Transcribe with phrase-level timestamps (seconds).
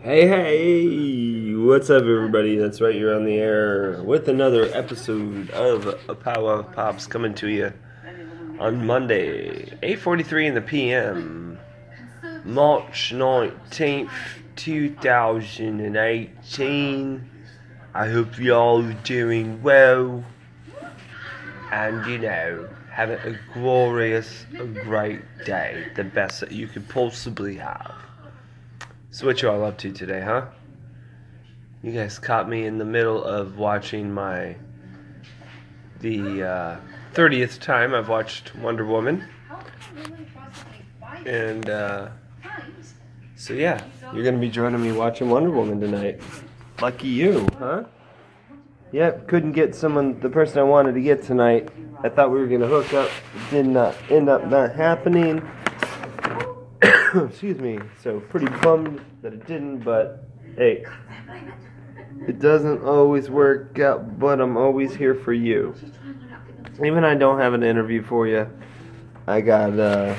[0.00, 2.56] Hey, hey, what's up, everybody?
[2.56, 7.34] That's right, you're on the air with another episode of A Pow-wow with Pops coming
[7.34, 7.72] to you
[8.58, 11.58] on Monday, 8.43 in the p.m.,
[12.44, 14.10] March 19th,
[14.56, 17.30] 2018.
[17.94, 20.24] I hope y'all are doing well
[21.72, 27.56] and, you know, having a glorious, a great day, the best that you could possibly
[27.56, 27.94] have.
[29.12, 30.46] So what you all up to today, huh?
[31.82, 34.56] You guys caught me in the middle of watching my
[36.00, 36.76] the uh,
[37.12, 39.22] 30th time I've watched Wonder Woman.
[41.26, 42.08] And uh,
[43.36, 46.22] so yeah, you're gonna be joining me watching Wonder Woman tonight.
[46.80, 47.84] Lucky you, huh?
[48.92, 51.68] Yep, couldn't get someone, the person I wanted to get tonight.
[52.02, 53.10] I thought we were gonna hook up.
[53.50, 55.46] Did not end up not happening.
[57.28, 57.78] Excuse me.
[58.02, 60.24] So pretty bummed that it didn't, but
[60.56, 60.84] hey,
[62.26, 64.18] it doesn't always work out.
[64.18, 65.74] But I'm always here for you.
[66.84, 68.48] Even I don't have an interview for you.
[69.26, 70.14] I got uh,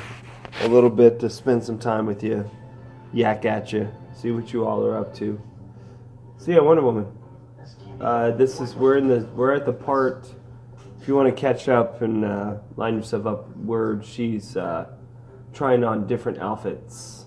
[0.61, 2.49] a little bit to spend some time with you,
[3.11, 5.41] yak at you, see what you all are up to.
[6.37, 7.07] So yeah, Wonder Woman.
[7.99, 10.31] Uh, this is we're in the we're at the part.
[11.01, 14.87] If you want to catch up and uh, line yourself up, where she's uh,
[15.53, 17.25] trying on different outfits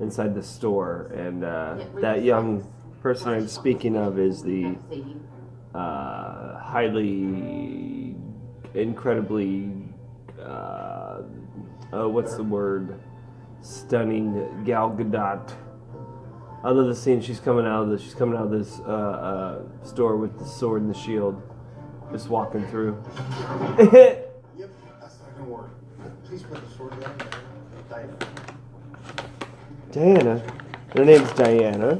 [0.00, 2.66] inside the store, and uh, that young
[3.00, 4.76] person I'm speaking of is the
[5.74, 8.16] uh, highly,
[8.74, 9.70] incredibly,
[10.40, 11.22] uh,
[11.92, 13.00] oh, what's the word?
[13.60, 15.54] Stunning Gal Gadot.
[16.64, 17.20] I love the scene.
[17.20, 18.02] She's coming out of this.
[18.02, 21.40] She's coming out of this uh, uh, store with the sword and the shield,
[22.10, 23.02] just walking through.
[27.90, 28.16] Diana.
[29.92, 30.42] Diana.
[30.96, 31.98] Her name's Diana.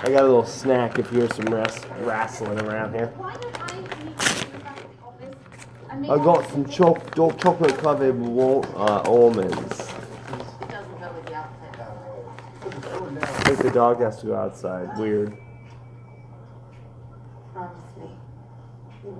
[0.00, 3.12] I got a little snack if you hear some ras- wrestling around here.
[5.90, 9.92] I got some choc- chocolate covered wa- uh, almonds.
[13.20, 14.96] I think the dog has to go outside.
[14.98, 15.36] Weird.
[17.52, 18.10] Promise me,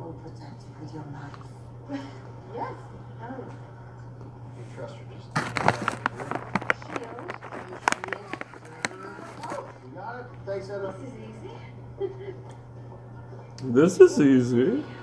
[0.09, 2.01] you will protect it with your life.
[2.55, 2.73] Yes.
[3.21, 3.45] Oh,
[4.57, 5.29] You trust her just.
[9.85, 10.27] You got it?
[10.47, 10.95] Thanks, Edna.
[13.63, 14.83] This is easy.
[14.83, 14.98] I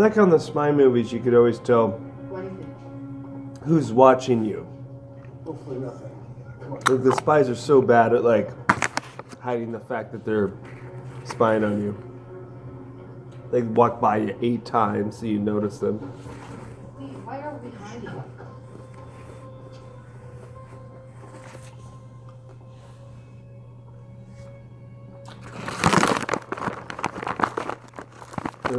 [0.00, 1.88] like on the spy movies, you could always tell
[2.28, 3.64] What is it?
[3.64, 4.66] who's watching you.
[5.44, 6.10] Hopefully nothing.
[6.70, 8.50] Like the spies are so bad at like
[9.40, 10.52] hiding the fact that they're
[11.24, 11.96] spying on you.
[13.50, 16.12] They walk by you eight times so you notice them.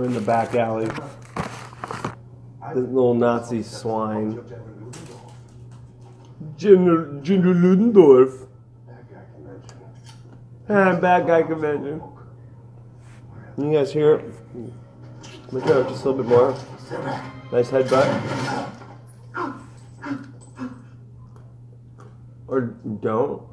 [0.01, 0.87] They're in the back alley.
[2.73, 4.43] The little Nazi swine.
[6.57, 8.47] General, General Ludendorff.
[10.67, 12.01] Ah, bad guy convention.
[13.59, 14.33] You guys hear it?
[15.51, 16.57] Look up just a little bit more.
[17.51, 18.71] Nice headbutt.
[22.47, 23.50] Or don't.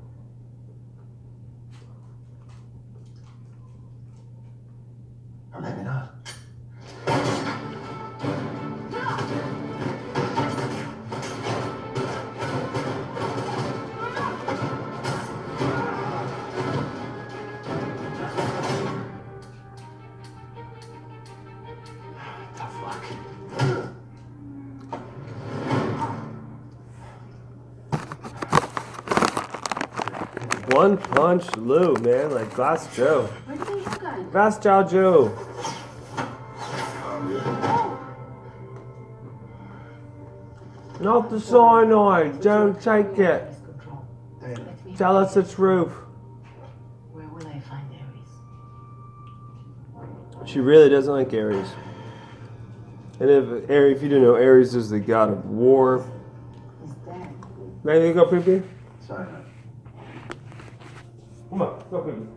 [30.89, 33.25] One punch Lou, man, like Glass Joe.
[33.45, 34.23] Where did you go?
[34.33, 35.29] Glass Jow Joe.
[41.03, 43.53] Not the cyanide, don't take it.
[43.67, 44.07] Control.
[44.41, 45.93] Diana, Let me Tell us the truth.
[47.13, 47.87] Where will I find
[50.01, 50.51] Ares?
[50.51, 51.69] She really doesn't like Ares.
[53.21, 56.11] And if Ares, if you don't know, Ares is the god of war,
[57.85, 58.63] Now you go pee pee.
[59.07, 59.27] Sorry,
[61.51, 62.29] on, go pee pee.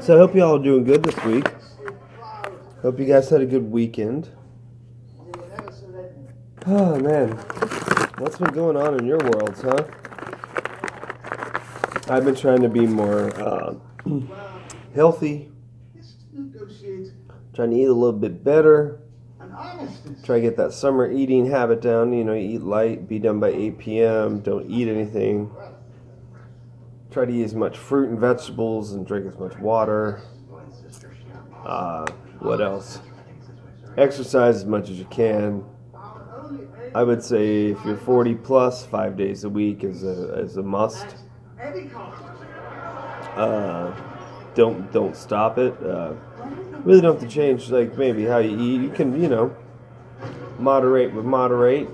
[0.00, 1.48] So I hope y'all are doing good this week.
[2.82, 4.28] Hope you guys had a good weekend.
[6.66, 7.38] Oh man,
[8.24, 9.84] what's been going on in your worlds, huh?
[12.08, 13.74] I've been trying to be more uh,
[14.94, 15.52] healthy,
[17.52, 19.02] trying to eat a little bit better,
[20.24, 22.14] try to get that summer eating habit down.
[22.14, 25.50] You know, eat light, be done by 8 p.m., don't eat anything.
[27.10, 30.22] Try to eat as much fruit and vegetables and drink as much water.
[31.62, 32.06] Uh,
[32.38, 33.00] what else?
[33.98, 35.62] Exercise as much as you can.
[36.94, 40.62] I would say if you're 40 plus, five days a week is a, is a
[40.62, 41.16] must.
[43.36, 43.92] Uh,
[44.54, 45.74] don't don't stop it.
[45.82, 46.14] Uh,
[46.84, 48.80] really don't have to change like maybe how you eat.
[48.80, 49.56] You can you know
[50.60, 51.88] moderate with moderate.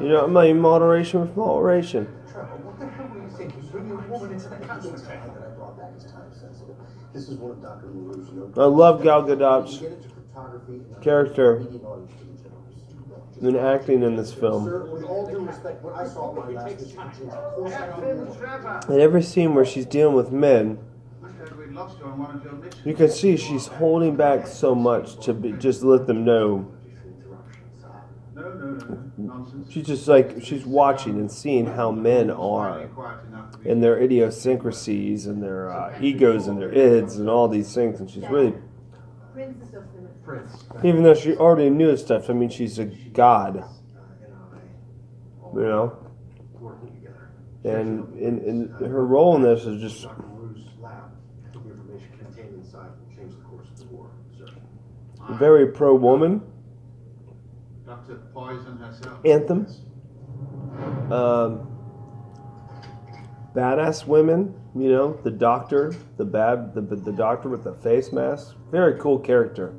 [0.00, 2.08] You know, what I mean moderation with moderation.
[2.32, 3.68] Trevor, what the hell were you thinking?
[3.70, 4.82] Bringing a woman into the house?
[4.82, 6.74] that I brought back is time sensitive.
[7.12, 7.86] This is one of Dr.
[7.86, 8.58] Maru's.
[8.58, 11.64] I love Gal Gadot's Get into photography character
[13.42, 14.68] and acting in this film.
[18.88, 20.78] In every scene where she's dealing with men,
[22.84, 26.72] you can see she's holding back so much to be, just let them know.
[29.70, 32.88] She's just like she's watching and seeing how men are
[33.64, 38.10] and their idiosyncrasies and their uh, egos and their ids and all these things, and
[38.10, 38.54] she's really,
[40.84, 42.30] Even though she already knew this stuff.
[42.30, 45.96] I mean, she's a god, and you know,
[47.64, 50.06] and in, in her role in this is just
[55.30, 56.42] very pro woman.
[59.24, 59.66] Anthem.
[61.12, 61.68] Um,
[63.54, 68.54] badass women, you know, the doctor, the bad, the, the doctor with the face mask.
[68.70, 69.74] Very cool character.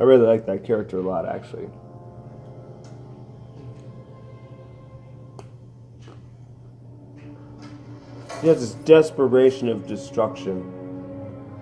[0.00, 1.68] I really like that character a lot, actually.
[8.40, 10.62] He has this desperation of destruction,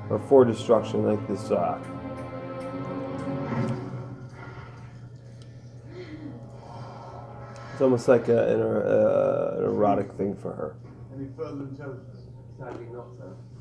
[0.09, 1.51] or for destruction, like this.
[1.51, 1.83] Uh,
[7.73, 10.77] it's almost like a, an, uh, an erotic thing for her.
[11.13, 12.29] Any further intelligence?
[12.57, 13.07] Sadly not.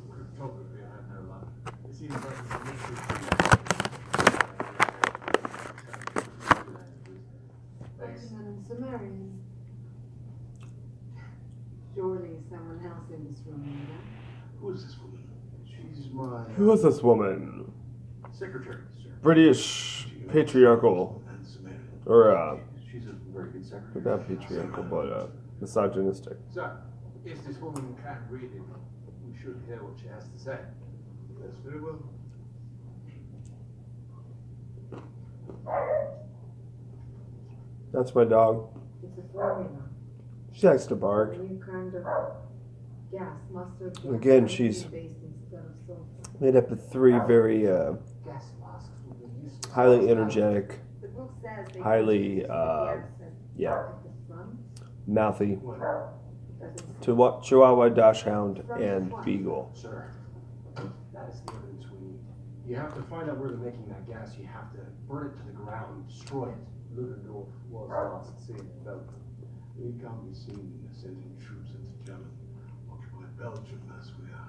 [0.08, 1.88] Cryptography, I.
[1.88, 3.37] It seems like it's.
[9.00, 9.40] Madam Sumerian.
[11.94, 13.98] Surely someone else in this room, Nina.
[14.60, 15.24] Who is this woman?
[15.66, 17.72] She's my Who is this woman?
[18.32, 19.10] secretary, sir.
[19.22, 21.80] British patriarchal, And Sumerian.
[22.06, 22.58] or uh,
[22.90, 24.04] She's a very good secretary.
[24.04, 25.26] not patriarchal, but uh,
[25.60, 26.36] misogynistic.
[26.52, 26.76] Sir,
[27.24, 28.62] if this woman can't read it,
[29.26, 30.58] we should hear what she has to say.
[31.40, 31.98] Yes, very well.
[37.92, 38.68] That's my dog.
[39.02, 39.70] It's a formula.
[40.52, 41.38] She likes to bark.
[41.38, 42.04] new kind of
[43.12, 44.04] gas, mustard gas.
[44.12, 46.04] Again, she's- based instead of sulfur.
[46.40, 47.92] Made up of three very uh,
[48.24, 49.72] Gas masks would be useless.
[49.72, 52.96] highly energetic, The book says they Highly, uh,
[53.56, 53.78] yeah.
[53.78, 54.46] at the
[55.06, 55.54] mouthy.
[55.56, 56.12] What?
[57.00, 59.70] Chihuahua, Chihuahua Dachshund, and Beagle.
[59.74, 60.10] Sir,
[60.74, 62.18] that is the evidence we need.
[62.66, 64.36] You have to find out where they're making that gas.
[64.38, 64.78] You have to
[65.08, 66.54] burn it to the ground, and destroy it.
[66.98, 69.22] Ludendorff was last seen in Belgium.
[69.78, 72.30] We can't be seen sending troops into German
[72.90, 74.48] occupied Belgium as we are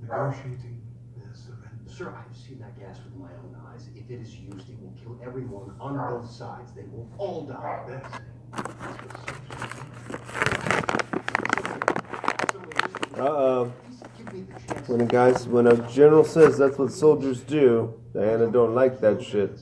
[0.00, 0.80] negotiating
[1.16, 1.90] their surrender.
[1.90, 3.88] Sir, I've seen that gas with my own eyes.
[3.96, 6.70] If it is used, it will kill everyone on both sides.
[6.72, 7.86] They will all die.
[7.88, 8.20] Yes.
[13.18, 13.72] Uh oh.
[14.16, 14.88] Give me the chance.
[14.88, 19.22] When a guys, when a general says that's what soldiers do, Diana don't like that
[19.24, 19.58] shit.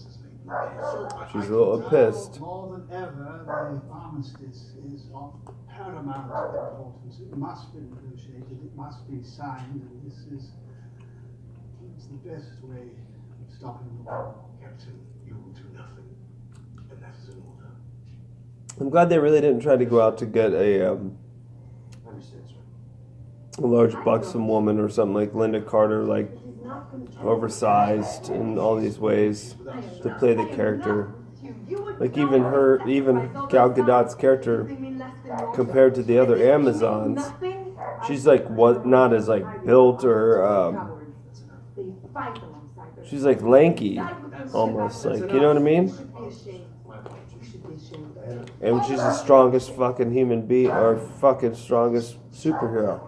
[1.33, 2.41] She's a little pissed.
[2.41, 5.35] More than ever, the armistice is of
[5.69, 7.21] paramount importance.
[7.21, 10.53] It must be negotiated, it must be signed, and this is
[11.97, 14.35] it's the best way of stopping the war.
[14.63, 16.17] Captain, you will do nothing.
[16.91, 17.71] And that is an order.
[18.81, 21.19] I'm glad they really didn't try to go out to get a, um,
[23.59, 26.31] a large buxom woman or something like Lynda Carter, like
[27.23, 29.57] Oversized in all these ways
[30.03, 31.15] to play the character.
[31.99, 34.73] Like even her, even Gal Gadot's character
[35.53, 37.35] compared to the other Amazons,
[38.01, 40.93] she's like what not as like built or um,
[43.03, 44.15] she's like lanky
[44.53, 45.99] almost like you know what I mean?
[48.61, 53.08] And she's the strongest fucking human being or fucking strongest superhero.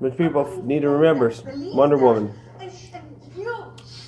[0.00, 0.38] That's your leader?
[0.38, 1.32] Which people f- need to remember.
[1.74, 2.32] Wonder Woman.
[2.60, 3.54] And, and you,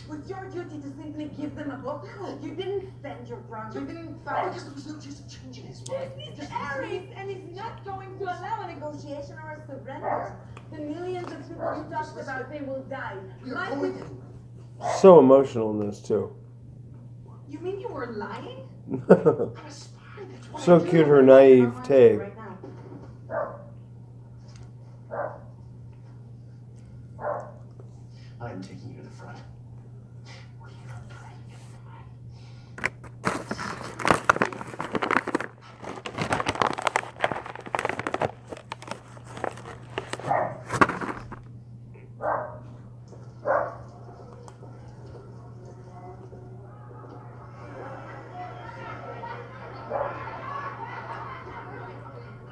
[0.09, 2.07] was your duty to simply give them a book?
[2.43, 3.75] You didn't stand your ground.
[3.75, 4.47] You didn't fight.
[4.49, 6.11] Because there was no chance of changing his mind.
[6.37, 10.37] This is Ares, and he's not going to allow a negotiation or a surrender.
[10.71, 13.17] The millions of people you talked about, they will die.
[13.47, 14.23] My people-
[15.01, 16.35] So emotional in this too.
[17.49, 18.69] You mean you were lying?
[18.91, 19.99] I'm a spy.
[20.31, 22.17] That's what so cute her naive naivete.
[22.17, 22.59] Right now.
[28.41, 29.39] I'm taking you to the front.
[30.63, 33.19] We are praying at five.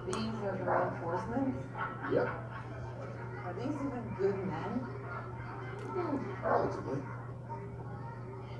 [0.06, 1.58] These are the reinforcements.
[2.12, 2.28] Yep.
[3.44, 4.86] Are these even good men?
[6.44, 6.98] Relatively.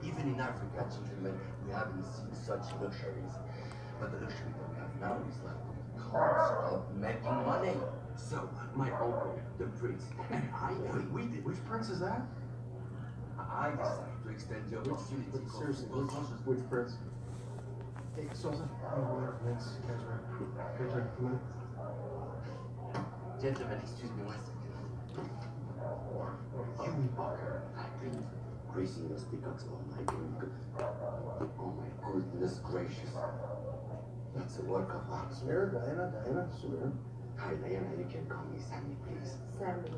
[0.02, 3.35] Even in Africa, gentlemen, we haven't seen such luxuries.
[4.00, 5.54] But the luxury that now is like
[5.95, 7.73] the cost of making money.
[8.16, 11.45] So, my uncle, the prince, and I, we, we did.
[11.45, 12.23] Which prince is that?
[13.38, 16.97] I decided to extend the Which, opportunity seriously, which, which prince?
[18.16, 20.21] Hey, Sousa, come oh, over, Vince, guys are,
[20.78, 21.40] guys are, come on.
[23.40, 24.56] Gentlemen, excuse me one second.
[26.80, 27.62] You are.
[27.76, 28.26] I've been
[28.73, 30.09] gracing this peacocks all night.
[31.61, 33.12] Oh my goodness gracious.
[34.45, 35.31] It's a work of art.
[35.31, 36.93] Samir, Diana, Diana, Samir.
[37.38, 39.35] Hi, Diana, you can call me Sammy, please.
[39.59, 39.90] Sammy.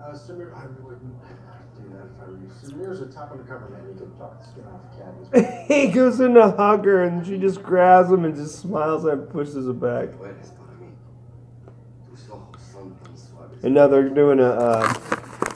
[0.00, 1.14] Uh, Samir, I wouldn't
[1.76, 2.50] do that if I were you.
[2.62, 3.88] Samir's a top undercover man.
[3.88, 5.64] You can talk the skin off the cat.
[5.68, 9.28] he goes in to hug her and she just grabs him and just smiles and
[9.30, 10.10] pushes it back.
[10.10, 10.90] Puedes para mí.
[12.10, 13.64] Tus ojos son tan suaves.
[13.64, 14.94] And now they're doing a, uh,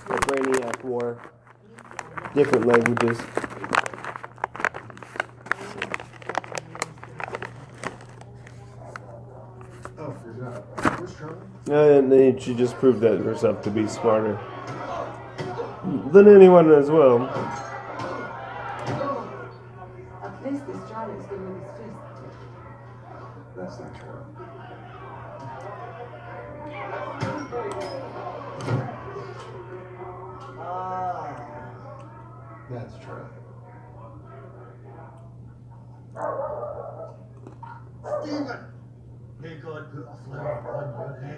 [0.08, 1.20] a Brainiac war.
[2.34, 3.18] Different languages.
[9.98, 10.98] Oh, there's not.
[11.00, 11.57] Where's Charlie?
[11.70, 14.38] And then she just proved that herself to be smarter
[16.12, 17.28] than anyone as well.
[20.22, 20.80] At least this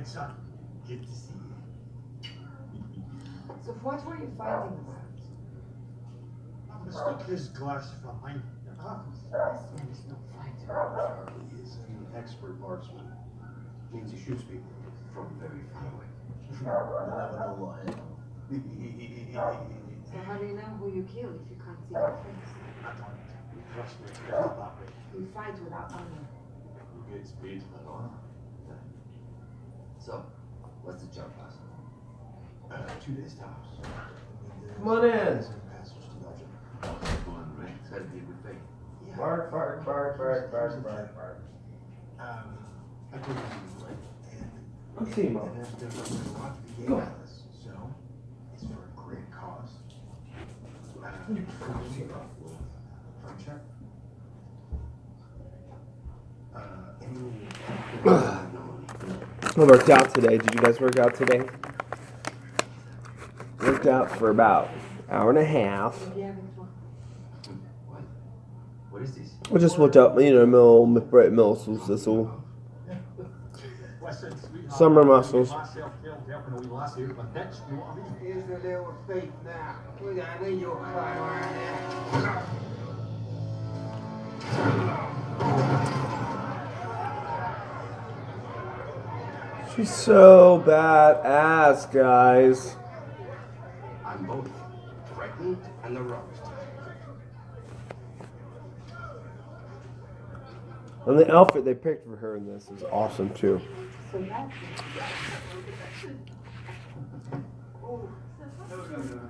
[0.01, 0.35] on son.
[0.89, 1.35] Good to see
[2.25, 2.33] you.
[3.65, 4.97] So what were you fighting about?
[6.73, 8.43] I mistook his glass for mine.
[8.83, 9.21] Oh, this
[9.77, 10.67] man is no fighter.
[10.67, 13.13] Charlie is an expert marksman.
[13.93, 14.73] Means he shoots people.
[15.13, 16.09] From very far away.
[20.11, 22.53] So how do you know who you kill if you can't see their face?
[22.81, 23.19] I don't
[23.75, 24.89] trust me to put it that way.
[25.13, 26.25] You fight without honor.
[26.97, 28.20] You get paid for honor.
[30.01, 30.25] So,
[30.83, 31.55] what's the job, boss?
[32.71, 33.69] Uh, two days tops.
[34.79, 35.11] Come on in.
[35.13, 35.47] Passage
[36.09, 36.49] to Belgium.
[37.27, 37.91] Going right.
[37.91, 38.61] That'll be a good thing.
[39.07, 39.17] Yeah.
[39.17, 41.43] Bark, bark, bark, bark, bark, bark, bark.
[42.19, 42.59] Um,
[43.13, 43.43] I told you
[43.81, 45.47] would, and Timo.
[45.47, 47.43] and there's there's a lot to be gained out this.
[47.63, 47.71] So
[48.55, 49.71] it's for a great cause.
[51.03, 51.09] Uh,
[53.21, 53.61] front check.
[56.55, 56.61] Uh,
[57.03, 57.47] any
[59.57, 60.39] I worked out today.
[60.39, 61.43] Did you guys work out today?
[63.61, 64.81] Worked out for about an
[65.11, 65.99] hour and a half.
[66.01, 66.69] You'll be having fun.
[67.89, 68.03] What?
[68.91, 69.35] What is this?
[69.53, 72.45] I just worked out, you know, mill, mill, muscles, this all.
[74.77, 75.51] Summer muscles.
[75.51, 78.17] Myself killed helping a wee lassie out of a ditch, you know what I mean?
[78.23, 79.77] Here's a little fake now.
[80.01, 81.53] We got a your climb right
[82.13, 82.47] now.
[89.77, 92.77] She's so badass, guys.
[94.05, 94.51] I'm both
[95.15, 96.43] threatened and aroused.
[101.07, 103.61] And the outfit they picked for her in this is awesome too.
[104.13, 104.41] So that's
[108.71, 109.21] No, no, no.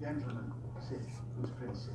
[0.00, 0.52] Gentlemen,
[0.88, 1.00] sit.
[1.40, 1.78] Who's Prince?
[1.84, 1.94] sit.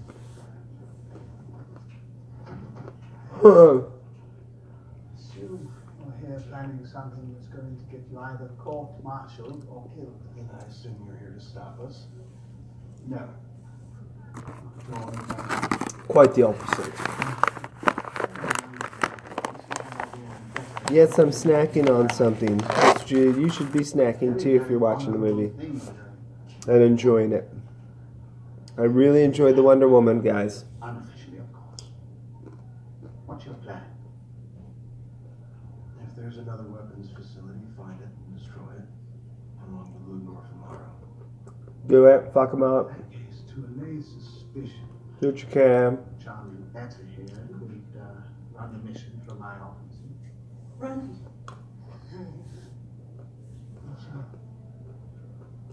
[5.17, 10.19] Soon we're here planning something that's going to get you either court-martialed or killed.
[10.35, 12.07] Then I assume you're here to stop us.
[13.07, 13.29] No.
[14.35, 14.47] Not
[14.79, 15.77] at all, no.
[16.07, 16.93] Quite the opposite.
[20.91, 22.61] Yes, I'm snacking on something.
[23.05, 25.51] Jude, you should be snacking too if you're watching the movie
[26.67, 27.49] and enjoying it.
[28.77, 30.65] I really enjoyed the Wonder Woman, guys.
[30.81, 31.83] Unofficially, of course.
[33.25, 33.81] What's your plan?
[36.03, 38.87] If there's another weapons facility, find it and destroy it.
[39.67, 40.85] Along with Ludendorff and Maru.
[41.87, 42.31] Do it.
[42.33, 42.89] Fuck them up.
[42.89, 44.87] That case, to allay suspicion,
[45.21, 45.99] Do what you can.
[46.23, 49.97] Charlie Better here could uh, run the mission from my office.
[50.79, 51.19] Run.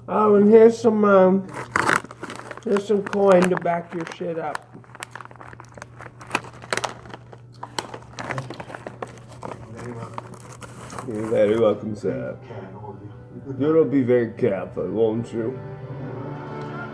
[0.08, 1.46] Oh, and here's some um,
[2.64, 4.66] here's some coin to back your shit up.
[9.70, 9.94] Very.
[11.08, 12.36] You're very welcome, sir.
[12.46, 13.66] Can all of you.
[13.66, 15.58] You'll be very careful, won't you?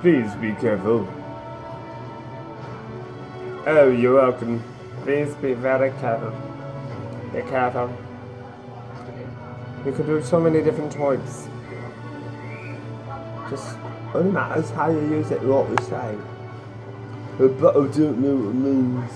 [0.00, 1.08] Please be careful.
[3.66, 4.62] Oh, you're welcome.
[5.02, 6.30] Please be very careful.
[7.32, 7.90] Be careful.
[9.84, 11.48] You could do so many different types.
[13.50, 13.76] Just
[14.14, 16.16] only matters how you use it, what we say.
[17.38, 19.12] But I don't know what it means.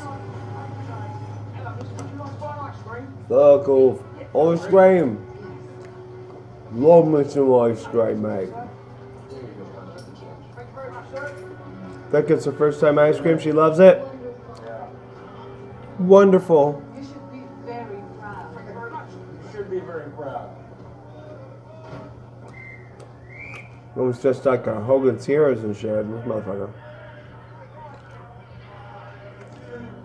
[3.28, 4.00] Fuck off.
[4.34, 5.24] Ice cream.
[6.72, 8.48] Love me some ice cream, mate.
[12.12, 13.38] Think it's her first time ice cream.
[13.38, 14.06] She loves it.
[15.98, 16.82] Wonderful.
[16.94, 19.08] You should be very proud.
[19.10, 20.54] You should be very proud.
[23.96, 26.06] It was just like a Hogan's Heroes and shit.
[26.10, 26.70] This motherfucker.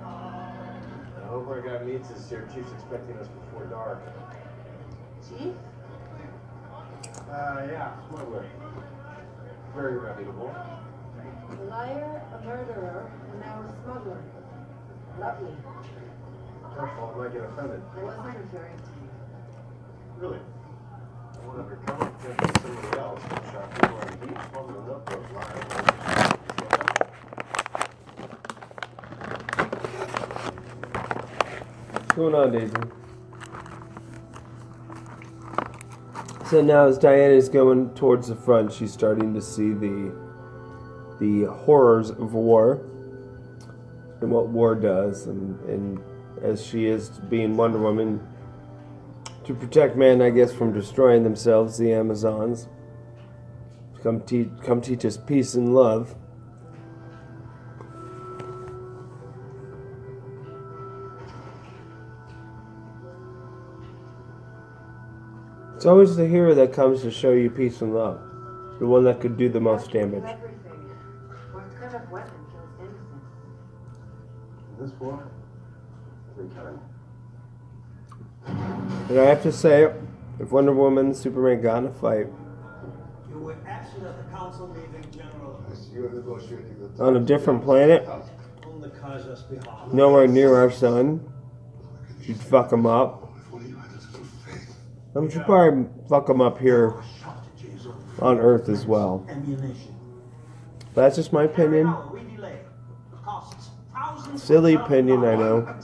[0.06, 2.48] I hope our guy meets us here.
[2.56, 4.02] Chief's expecting us before dark.
[5.28, 5.54] Chief?
[7.30, 8.46] Uh, yeah, smuggler.
[9.76, 10.56] Very reputable.
[11.50, 14.22] A liar, a murderer, and now a smuggler.
[15.20, 15.56] Lovely.
[16.76, 17.82] Careful, I might get offended.
[17.96, 19.10] I wasn't referring to you.
[20.18, 20.40] Really?
[21.34, 23.22] I went undercover pretending to somebody else.
[23.52, 25.66] Shot people on the beach, smuggling up those liars.
[31.94, 32.74] What's going on, Daisy?
[36.50, 40.27] So now, as Diana is going towards the front, she's starting to see the
[41.20, 42.82] the horrors of war
[44.22, 46.00] and what war does, and, and
[46.42, 48.26] as she is being Wonder Woman
[49.46, 52.68] to protect men, I guess, from destroying themselves, the Amazons.
[54.04, 56.16] Come teach, come teach us peace and love.
[65.76, 68.20] It's always the hero that comes to show you peace and love.
[68.80, 70.24] The one that could do the most damage.
[74.98, 75.28] This war?
[76.32, 76.50] Every.
[79.10, 79.92] And I have to say,
[80.40, 82.28] if Wonder Woman and Superman got in a fight
[83.30, 88.08] You were absent at the council meeting, General, You're negotiating the on a different planet,
[88.08, 89.94] on the Kaiser's behalf.
[89.94, 91.32] nowhere near our sun,
[92.22, 93.32] you'd fuck him up.
[93.38, 94.76] If only you had a little faith.
[95.16, 96.94] I would probably fuck him up here
[98.20, 99.26] on Earth as well.
[99.30, 99.96] ammunition.
[100.96, 101.94] But that's just my opinion.
[104.36, 105.76] Silly opinion, I know.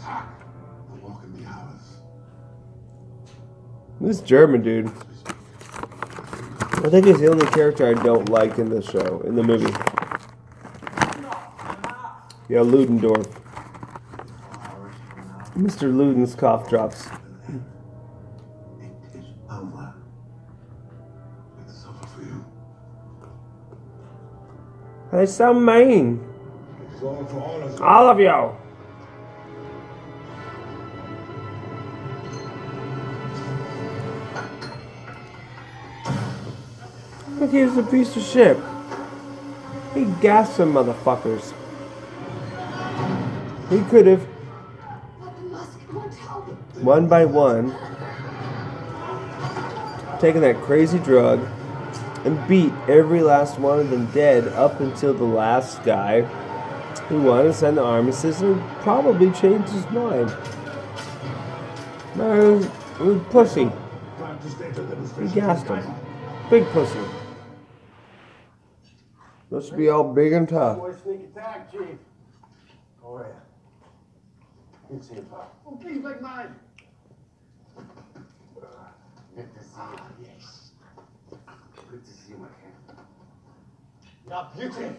[4.01, 4.87] This German dude.
[4.87, 9.73] I think he's the only character I don't like in the show, in the movie.
[12.49, 13.27] Yeah, Ludendorff.
[15.55, 15.93] Mr.
[15.93, 17.07] Luden's cough drops.
[25.13, 26.32] They're so mean.
[27.03, 27.81] Over for all of us.
[27.81, 28.55] All of you.
[37.39, 38.57] Look, he's a piece of shit.
[39.93, 41.53] He gassed some motherfuckers.
[43.69, 44.23] He could have,
[46.81, 47.75] one by one,
[50.21, 51.45] taken that crazy drug
[52.23, 56.21] and beat every last one of them dead up until the last guy
[57.13, 60.35] who wanted to send the armistice and probably changed his mind.
[62.15, 63.65] Man, it was, pussy.
[64.17, 65.33] Time to stage a He demonstration.
[65.35, 65.95] gassed him.
[66.49, 66.99] Big pussy.
[69.51, 70.79] Must be all big and tough.
[70.79, 71.97] Boy, sneak attack, Chief.
[73.05, 73.25] Oh, yeah.
[74.89, 75.51] Good to see you, pal.
[75.67, 76.55] Oh, please, like mine.
[79.35, 79.77] Good to see you.
[79.77, 80.71] Ah, yes.
[81.91, 82.99] Good to see you, my friend.
[84.27, 84.95] Now, beauty.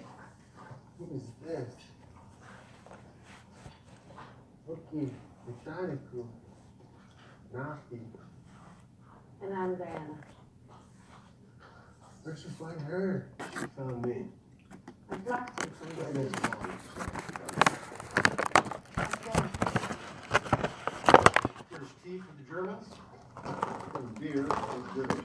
[0.99, 1.75] Who is this?
[4.69, 5.09] Okay,
[5.47, 6.27] mechanical.
[7.53, 8.01] Nasty.
[9.43, 10.15] And I'm Diana.
[12.23, 13.27] Where'd you find her?
[13.53, 14.25] She found me.
[15.11, 16.33] I blocked you from Right this.
[16.33, 16.79] next to mine.
[21.71, 22.87] British tea for the Germans.
[23.95, 25.25] And beer for the British.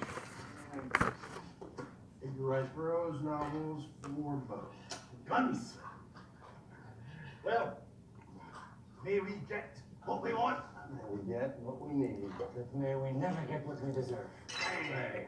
[2.23, 4.75] Edgar Rice Burroughs novels for both.
[5.27, 5.77] Guns.
[7.45, 7.77] Well,
[9.09, 10.59] may we get what we want?
[10.93, 14.27] May we get what we need, but may we never get what we deserve.
[14.47, 15.25] Bang.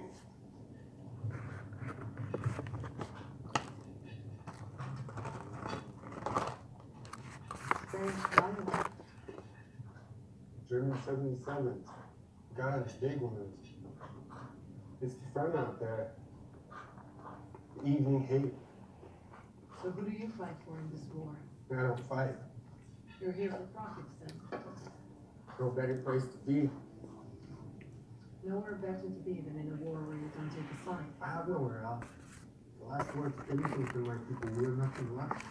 [7.91, 8.73] Very valuable.
[10.69, 11.83] German 77.
[12.55, 13.65] Guns, big ones.
[15.01, 16.11] It's the front out there.
[17.83, 18.53] Evening hate.
[19.81, 21.35] So who do you fight for in this war?
[21.71, 22.35] I don't fight.
[23.21, 24.33] You're here for profits then.
[25.59, 26.69] No better place to be.
[28.43, 31.05] Nowhere better to be than in a war where you don't take a side.
[31.21, 32.03] I have nowhere else.
[32.79, 34.49] The last word to anything's been my people.
[34.57, 35.45] We have nothing left.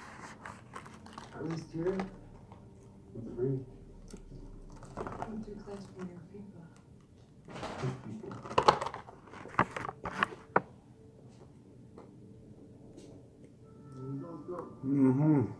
[1.37, 1.96] At least here,
[3.14, 3.61] I'm free.
[4.96, 6.64] Who took that from your people?
[7.83, 8.35] These people.
[14.85, 15.60] Mm-hmm.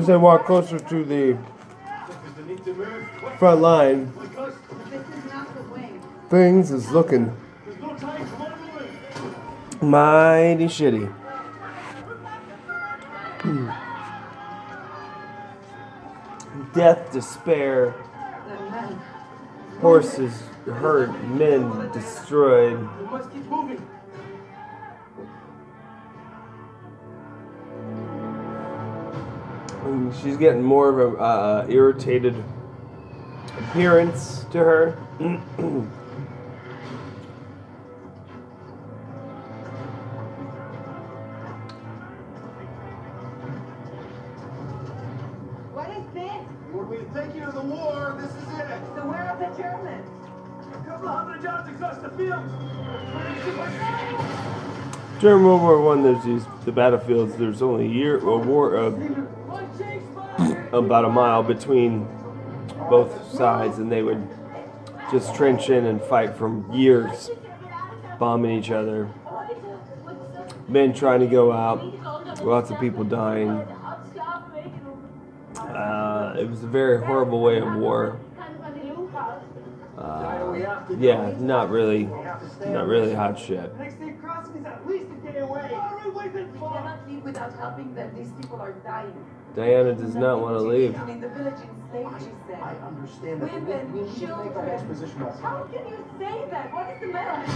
[0.00, 1.36] As they walk closer to the
[3.38, 4.10] front line,
[6.30, 7.36] things is looking
[9.82, 11.06] mighty shitty.
[13.42, 13.68] Hmm.
[16.72, 17.90] Death, despair,
[19.82, 22.88] horses hurt, men destroyed.
[29.90, 32.36] And she's getting more of a uh, irritated
[33.58, 34.96] appearance to her.
[45.72, 46.30] What is this?
[46.70, 48.80] When we take you to the war, this is it.
[48.94, 50.08] So where are the Germans?
[50.72, 52.44] A couple of hundred yards across the field.
[55.20, 57.34] During World War One, there's these the battlefields.
[57.36, 58.90] There's only a year a war uh,
[60.72, 62.06] about a mile between
[62.88, 64.26] both sides, and they would
[65.10, 67.30] just trench in and fight for years,
[68.18, 69.08] bombing each other.
[70.68, 71.82] Men trying to go out,
[72.44, 73.50] lots of people dying.
[75.58, 78.20] Uh, it was a very horrible way of war.
[79.98, 82.04] Uh, yeah, not really,
[82.66, 83.76] not really hot shit.
[83.76, 85.60] Next day crossing at least a day away.
[85.60, 86.72] What are we waiting We for?
[86.72, 88.14] cannot leave without helping them.
[88.16, 89.12] These people are dying.
[89.54, 90.94] Diana does not want to leave.
[90.94, 93.52] Children in the village enslaved, she I understand that.
[93.52, 94.66] Women, we, we need to make our children.
[94.66, 95.40] best position also.
[95.40, 96.72] How can you say that?
[96.72, 97.52] What is the matter?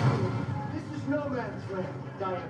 [0.75, 2.43] This is no man's land, Diana.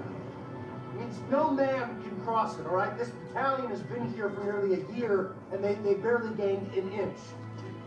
[0.95, 2.97] It means no man can cross it, all right?
[2.97, 6.91] This battalion has been here for nearly a year, and they, they barely gained an
[6.93, 7.19] inch.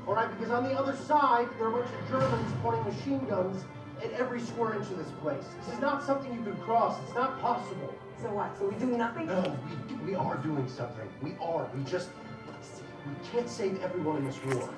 [0.08, 3.26] All right, because on the other side, there are a bunch of Germans pointing machine
[3.28, 3.66] guns
[4.04, 5.44] at every square inch of this place.
[5.66, 7.00] This is not something you can cross.
[7.06, 7.94] It's not possible.
[8.22, 8.58] So what?
[8.58, 9.28] So we do nothing?
[9.28, 9.56] No,
[9.90, 11.08] we, we are doing something.
[11.22, 11.70] We are.
[11.76, 12.10] We just,
[13.06, 14.70] we can't save everyone in this war.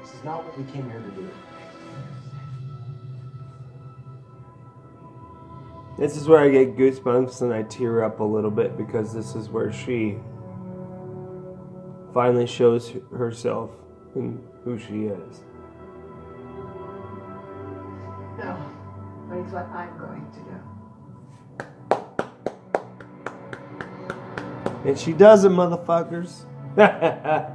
[0.00, 1.28] This is not what we came here to do.
[5.98, 9.34] This is where I get goosebumps and I tear up a little bit because this
[9.34, 10.18] is where she
[12.12, 13.70] finally shows herself
[14.14, 15.44] and who she is.
[18.38, 18.56] No.
[19.28, 20.73] But it's what I'm going to do.
[24.84, 26.44] And she does it, motherfuckers.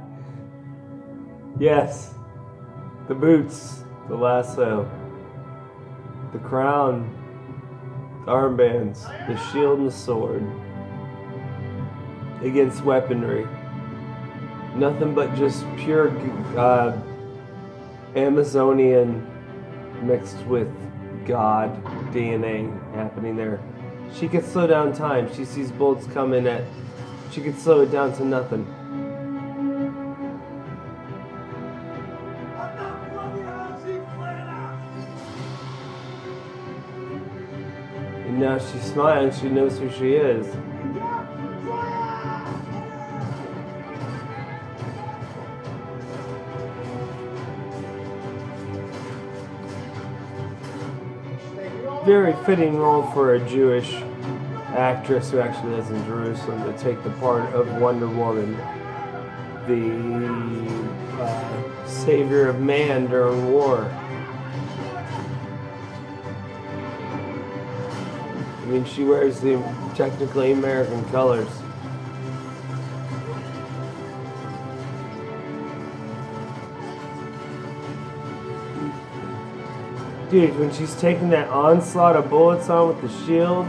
[1.60, 2.14] yes.
[3.06, 4.90] The boots, the lasso,
[6.32, 7.16] the crown,
[8.24, 10.44] the armbands, the shield and the sword.
[12.42, 13.46] Against weaponry.
[14.74, 16.10] Nothing but just pure
[16.58, 16.96] uh,
[18.16, 19.26] Amazonian
[20.02, 20.72] mixed with
[21.26, 23.60] God DNA happening there.
[24.14, 25.32] She could slow down time.
[25.34, 26.64] She sees bullets coming at.
[27.32, 28.66] She could slow it down to nothing.
[38.26, 39.32] And now she's smiling.
[39.32, 40.44] She knows who she is.
[52.04, 54.02] Very fitting role for a Jewish
[54.76, 58.56] actress who actually lives in Jerusalem to take the part of Wonder Woman,
[59.66, 63.84] the uh, savior of man during war.
[68.58, 69.60] I mean, she wears the
[69.96, 71.48] technically American colors.
[80.30, 83.66] Dude, when she's taking that onslaught of bullets on with the shield.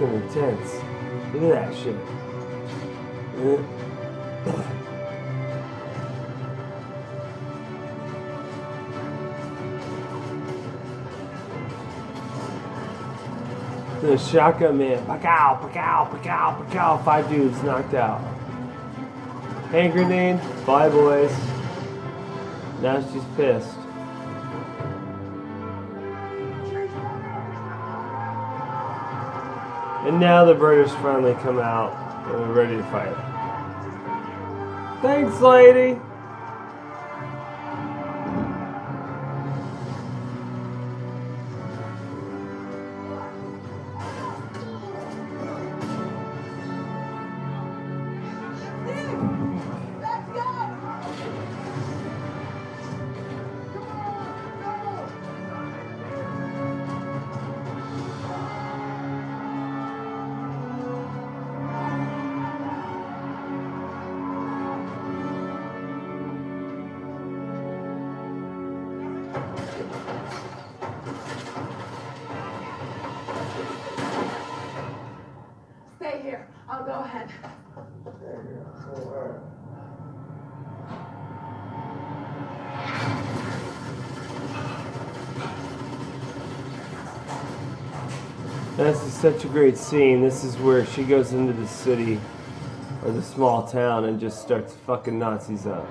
[0.00, 0.74] Fucking intense.
[1.34, 1.96] Look at that shit.
[14.00, 15.04] The shotgun man.
[15.04, 17.04] Pacow, pacow, pacow, pacow.
[17.04, 18.22] Five dudes knocked out.
[19.70, 20.40] Hand grenade.
[20.64, 21.30] Bye, boys.
[22.80, 23.79] Now she's pissed.
[30.10, 31.94] And now the British finally come out
[32.26, 33.14] and are ready to fight.
[35.02, 36.00] Thanks, lady.
[88.80, 90.22] This is such a great scene.
[90.22, 92.18] This is where she goes into the city
[93.04, 95.86] or the small town and just starts fucking Nazis up.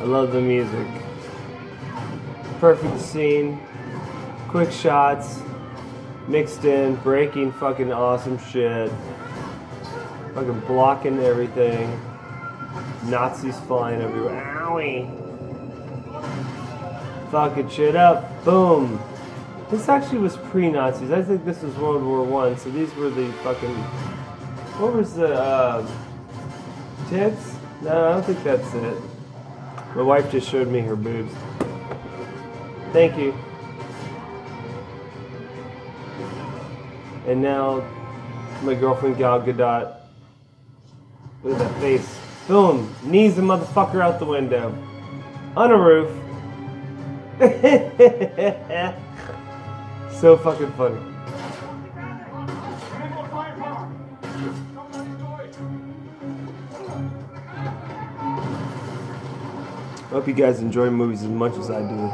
[0.00, 0.88] I love the music.
[2.58, 3.60] Perfect scene.
[4.48, 5.38] Quick shots.
[6.26, 6.96] Mixed in.
[6.96, 8.90] Breaking fucking awesome shit.
[10.34, 11.88] Fucking blocking everything.
[13.04, 14.42] Nazis flying everywhere.
[14.58, 15.22] Owie
[17.30, 18.31] fucking shit up.
[18.44, 19.00] Boom.
[19.70, 21.10] This actually was pre-Nazis.
[21.10, 22.58] I think this was World War One.
[22.58, 23.74] So these were the fucking.
[24.78, 25.86] What was the uh,
[27.08, 27.56] tits?
[27.82, 28.96] No, I don't think that's it.
[29.94, 31.32] My wife just showed me her boobs.
[32.92, 33.34] Thank you.
[37.26, 37.84] And now,
[38.62, 39.96] my girlfriend Gal Gadot.
[41.44, 42.18] Look at that face.
[42.48, 42.94] Boom.
[43.04, 44.76] Knees the motherfucker out the window.
[45.56, 46.21] On a roof.
[50.20, 51.00] so fucking funny.
[60.10, 62.12] Hope you guys enjoy movies as much as I do.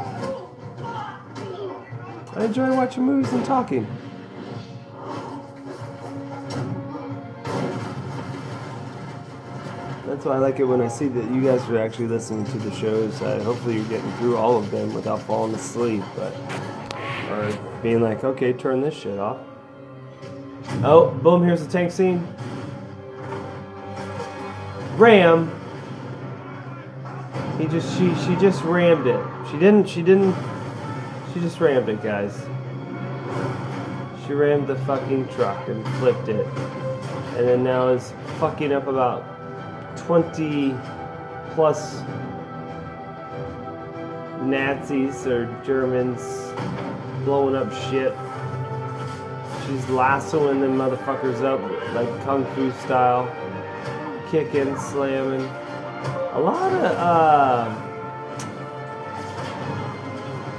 [2.39, 3.85] I enjoy watching movies and talking.
[10.19, 12.57] That's why I like it when I see that you guys are actually listening to
[12.57, 13.19] the shows.
[13.19, 16.35] Hopefully, you're getting through all of them without falling asleep, but
[17.29, 19.37] or being like, okay, turn this shit off.
[20.83, 21.41] Oh, boom!
[21.41, 22.27] Here's the tank scene.
[24.97, 25.49] Ram.
[27.57, 29.25] He just she she just rammed it.
[29.49, 30.35] She didn't she didn't
[31.33, 32.45] she just rammed it, guys.
[34.27, 36.45] She rammed the fucking truck and flipped it,
[37.37, 39.38] and then now is fucking up about
[40.09, 40.75] 20
[41.51, 42.01] plus
[44.41, 46.51] Nazis or Germans
[47.25, 48.11] blowing up shit.
[49.67, 51.61] She's lassoing them motherfuckers up
[51.93, 53.29] like kung fu style,
[54.31, 55.47] kicking, slamming.
[56.31, 57.69] A lot of uh,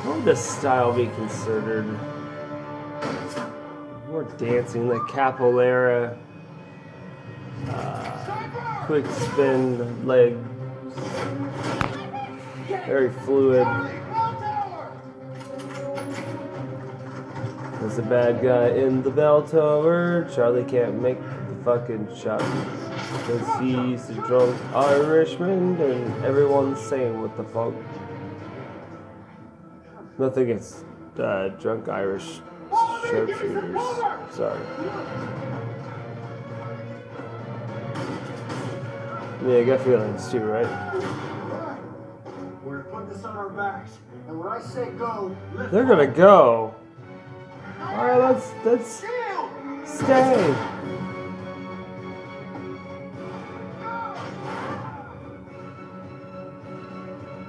[0.05, 1.89] what would this style be considered?
[4.07, 6.17] More dancing, like capoeira,
[7.67, 8.20] uh,
[8.91, 10.37] quick spin legs,
[12.67, 13.65] very fluid.
[17.79, 20.29] There's a bad guy in the bell tower.
[20.35, 22.41] Charlie can't make the fucking shot.
[22.41, 27.75] Cause he's a drunk Irishman and everyone's saying what the fuck.
[30.19, 30.85] Nothing against
[31.17, 32.41] uh, drunk Irish
[33.05, 33.81] sharpshooters.
[34.35, 35.60] Sorry.
[39.47, 40.67] Yeah, I got feelings too, right?
[42.63, 43.93] We're gonna put this on our backs,
[44.29, 45.35] and when I say go,
[45.73, 46.75] They're gonna go.
[47.81, 49.05] Alright, let's let's
[49.85, 50.55] stay.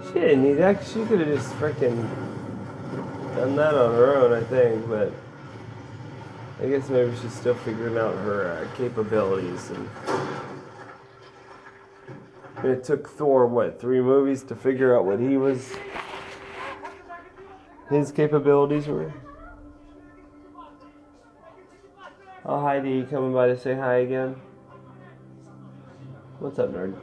[0.07, 0.83] She didn't need that.
[0.85, 2.09] She could have just freaking
[3.35, 4.87] done that on her own, I think.
[4.87, 5.11] But
[6.61, 9.69] I guess maybe she's still figuring out her uh, capabilities.
[9.69, 9.89] And
[12.63, 15.73] It took Thor what three movies to figure out what he was,
[17.89, 19.11] his capabilities were.
[22.45, 24.35] Oh, Heidi, you coming by to say hi again?
[26.39, 26.95] What's up, nerd?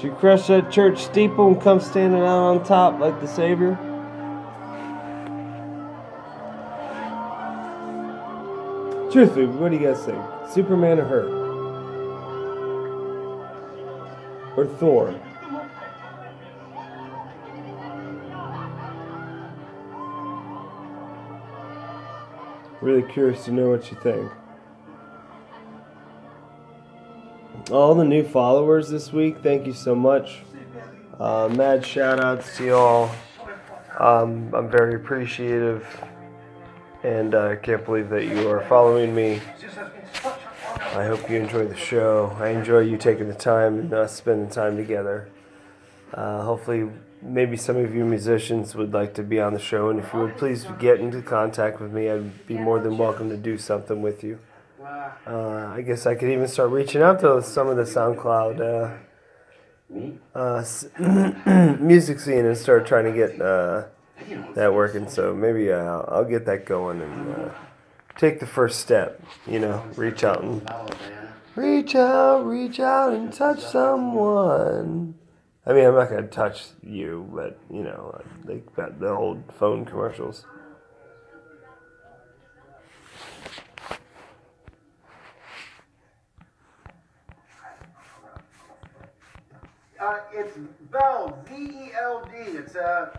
[0.00, 3.76] She crushed that church steeple and come standing out on top like the Savior?
[9.10, 10.22] Truthfully, what do you guys think?
[10.50, 11.47] Superman or her?
[14.58, 15.14] Or Thor?
[22.80, 24.32] Really curious to know what you think.
[27.70, 30.40] All the new followers this week, thank you so much.
[31.20, 33.10] Uh, mad shout outs to y'all.
[34.00, 35.86] Um, I'm very appreciative
[37.04, 39.40] and I uh, can't believe that you are following me.
[40.98, 42.36] I hope you enjoy the show.
[42.40, 45.28] I enjoy you taking the time and us spending time together.
[46.12, 46.90] Uh, hopefully,
[47.22, 50.18] maybe some of you musicians would like to be on the show, and if you
[50.18, 54.02] would please get into contact with me, I'd be more than welcome to do something
[54.02, 54.40] with you.
[55.24, 58.98] Uh, I guess I could even start reaching out to some of the SoundCloud
[60.34, 63.84] uh, uh, music scene and start trying to get uh,
[64.54, 65.08] that working.
[65.08, 67.52] So maybe uh, I'll, I'll get that going and
[68.18, 69.22] take the first step.
[69.46, 70.70] You know, reach out and
[71.56, 75.14] reach out, reach out and touch someone.
[75.64, 79.84] I mean, I'm not gonna touch you, but you know, like that the old phone
[79.86, 80.44] commercials.
[90.00, 90.56] Uh, it's
[90.92, 92.32] Veld, V-E-L-D.
[92.36, 93.10] It's a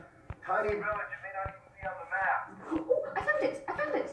[0.45, 0.69] tiny.
[0.69, 2.41] Village It may not even be on the map.
[2.71, 3.65] Oh, I found it!
[3.67, 4.09] I found it!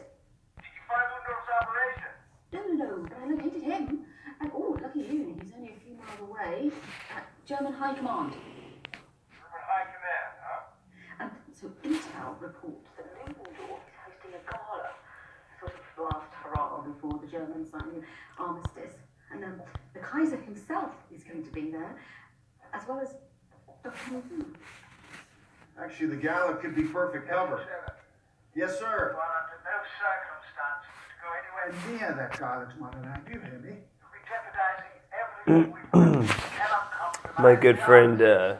[0.57, 2.11] Did you find Ludendorff's operation?
[2.53, 4.05] No, no, no, but I located him.
[4.39, 6.71] And oh, lucky you, he's only a few miles away
[7.15, 8.31] at German High Command.
[8.31, 10.63] German High Command, huh?
[11.19, 14.89] And so intel reports that Ludendorff is hosting a gala,
[15.59, 18.03] sort of last hurrah before the Germans sign the
[18.41, 18.95] armistice.
[19.31, 19.61] And um,
[19.93, 21.97] the Kaiser himself is going to be there,
[22.73, 23.15] as well as
[23.83, 24.11] Dr.
[24.11, 24.45] Maru.
[25.83, 27.65] Actually, the gala could be perfect cover.
[28.55, 29.13] Yes, sir.
[29.17, 30.96] Well, under no circumstances
[31.71, 32.39] to near that
[33.03, 33.73] night, do you hear me?
[35.45, 38.57] To My good friend uh.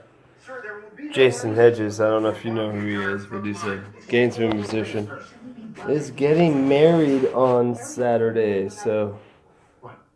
[1.12, 4.52] Jason Hedges, I don't know if you know who he is, but he's a Gainesville
[4.54, 5.10] musician,
[5.88, 8.70] is getting married on Saturday.
[8.70, 9.20] So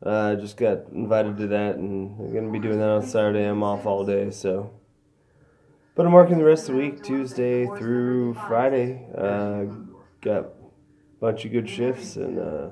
[0.05, 3.45] uh, I just got invited to that, and I'm gonna be doing that on Saturday.
[3.45, 4.71] I'm off all day, so.
[5.95, 9.05] But I'm working the rest of the week, Tuesday through Friday.
[9.15, 9.65] Uh,
[10.21, 10.47] got
[11.21, 12.69] bunch of good shifts, and uh,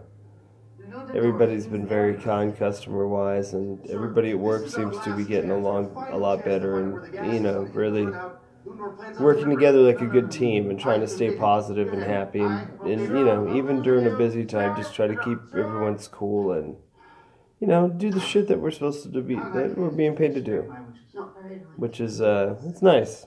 [1.15, 5.95] everybody's been very kind customer wise, and everybody at work seems to be getting along
[6.09, 8.07] a lot better, and you know, really
[9.19, 13.01] working together like a good team and trying to stay positive and happy, and, and
[13.03, 16.75] you know, even during a busy time, just try to keep everyone's cool and
[17.61, 20.41] you know, do the shit that we're supposed to be that we're being paid to
[20.41, 20.73] do
[21.75, 23.25] which is uh, it's nice.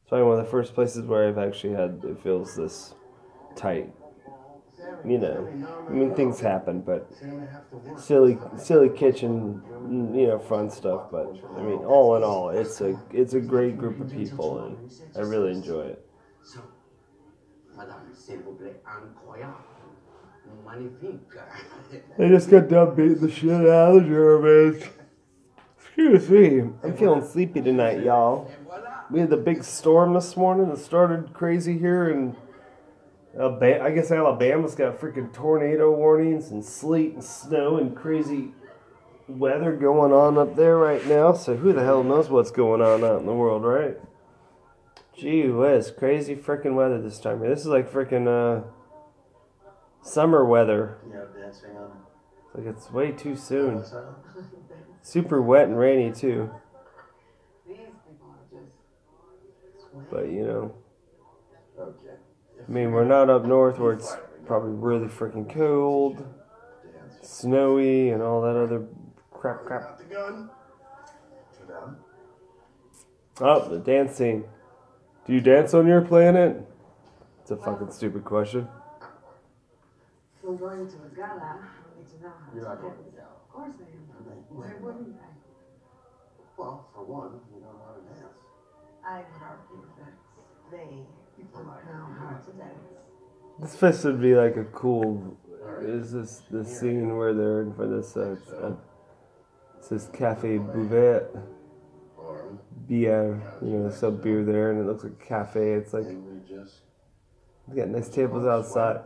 [0.00, 2.94] It's probably one of the first places where I've actually had it feels this
[3.56, 3.92] tight.
[5.04, 5.48] You know,
[5.88, 7.98] I mean things happen, but Say I'm gonna have to work.
[7.98, 9.62] silly, silly kitchen,
[10.14, 11.10] you know, fun stuff.
[11.10, 14.76] But I mean, all in all, it's a it's a great group of people, and
[15.16, 16.06] I really enjoy it.
[16.42, 16.60] So,
[17.76, 19.66] madame, s'il vous plaît, incroyable.
[20.66, 21.20] Magnifique.
[22.18, 24.82] I just got done beating the shit out of the Germans.
[25.78, 26.60] Excuse me.
[26.82, 28.50] I'm feeling sleepy tonight, y'all.
[29.10, 32.36] We had the big storm this morning that started crazy here in
[33.40, 33.84] Alabama.
[33.84, 38.50] I guess Alabama's got freaking tornado warnings and sleet and snow and crazy
[39.26, 41.32] weather going on up there right now.
[41.32, 43.96] So who the hell knows what's going on out in the world, right?
[45.16, 47.40] Gee whiz, crazy freaking weather this time.
[47.40, 48.64] This is like freaking uh
[50.02, 50.98] summer weather.
[51.10, 51.92] Yeah, dancing on.
[52.54, 53.84] Like it's way too soon.
[55.02, 56.50] Super wet and rainy too.
[57.66, 60.10] These people are just.
[60.10, 60.74] But you know,
[61.80, 62.09] Okay.
[62.70, 64.16] I mean, we're not up north where it's
[64.46, 66.24] probably really freaking cold,
[67.20, 68.86] snowy, and all that other
[69.32, 69.98] crap, crap.
[69.98, 70.50] The gun.
[73.40, 74.44] Oh, the dancing.
[75.26, 76.64] Do you dance on your planet?
[77.40, 78.68] It's a fucking stupid question.
[80.40, 81.58] We're going to a gala.
[81.96, 83.34] We need to know how You're to not going to the gala.
[83.34, 84.00] Of course I am.
[84.50, 85.32] Why wouldn't I?
[86.56, 88.38] Well, for one, you don't know how to dance.
[89.04, 90.14] I would argue that
[90.70, 91.06] they
[93.60, 95.36] This would be like a cool.
[95.82, 98.16] Is this the scene where they're in for this?
[98.16, 98.68] Uh, uh,
[99.78, 101.42] it says Cafe Buvette.
[102.86, 105.74] Beer, you know, they sell beer there, and it looks like a cafe.
[105.74, 106.06] It's like
[107.68, 109.02] we got nice tables outside.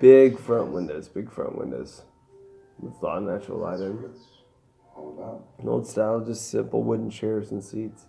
[0.00, 2.02] Big front windows, big front windows.
[2.80, 4.20] With a lot of natural what it's.
[5.60, 8.06] An old style, just simple wooden chairs and seats.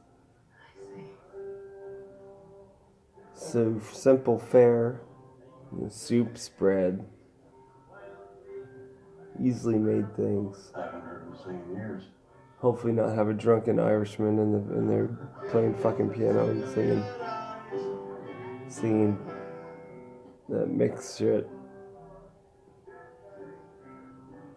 [3.51, 5.01] So simple fare,
[5.89, 7.05] soup, spread,
[9.41, 10.71] easily made things.
[10.75, 12.03] I haven't heard in years.
[12.57, 15.07] Hopefully, not have a drunken Irishman in the in there
[15.51, 17.03] playing fucking piano and singing,
[18.67, 19.19] singing
[20.49, 21.47] that mixed shit.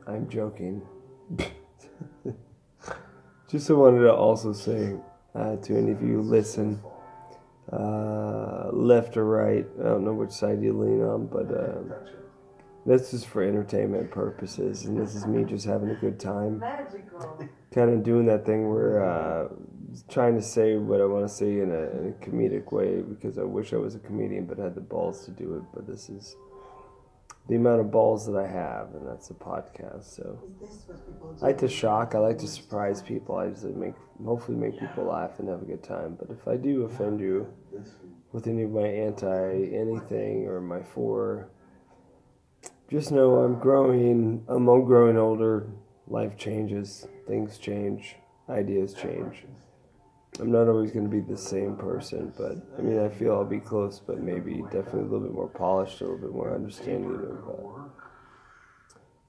[0.06, 0.80] I'm joking.
[3.50, 4.96] Just wanted to also say
[5.34, 6.80] uh, to any of you listen,
[7.72, 11.92] uh, left or right, I don't know which side you lean on, but um,
[12.86, 17.46] this is for entertainment purposes, and this is me just having a good time Magical.
[17.74, 19.48] kind of doing that thing where uh,
[20.08, 23.38] trying to say what I want to say in a, in a comedic way because
[23.38, 25.62] I wish I was a comedian but had the balls to do it.
[25.74, 26.36] But this is
[27.48, 30.14] the amount of balls that I have, and that's a podcast.
[30.14, 30.38] So?
[31.42, 32.14] I like to shock.
[32.14, 33.36] I like to surprise people.
[33.36, 33.94] I just make
[34.24, 36.16] hopefully make people laugh and have a good time.
[36.18, 37.46] But if I do offend you
[38.32, 41.48] with any of my anti anything or my for,
[42.90, 44.44] just know I'm growing.
[44.46, 45.68] I'm growing older.
[46.06, 47.06] Life changes.
[47.26, 48.16] Things change.
[48.48, 49.44] Ideas change.
[50.40, 53.44] I'm not always going to be the same person, but I mean, I feel I'll
[53.44, 57.14] be close, but maybe definitely a little bit more polished, a little bit more understanding
[57.14, 57.88] of uh,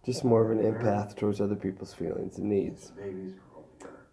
[0.05, 2.91] just more of an empath towards other people's feelings and needs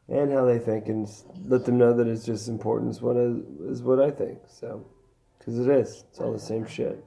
[0.09, 1.09] and how they think, and
[1.47, 4.39] let them know that it's just as important as what is what I think.
[4.47, 4.87] So,
[5.39, 7.05] because it is, it's all the same shit.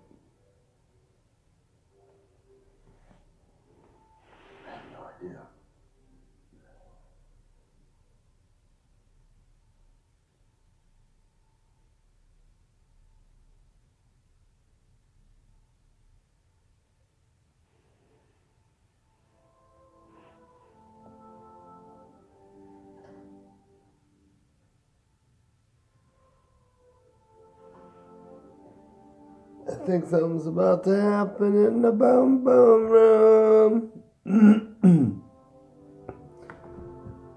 [29.89, 33.89] Think something's about to happen in the boom boom room.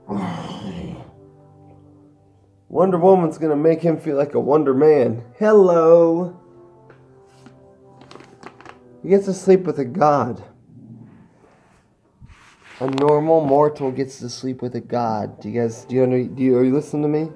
[2.68, 5.24] Wonder Woman's gonna make him feel like a Wonder Man.
[5.38, 6.38] Hello.
[9.02, 10.44] He gets to sleep with a god.
[12.80, 15.40] A normal mortal gets to sleep with a god.
[15.40, 17.30] Do you guys do you do you are you listening to me?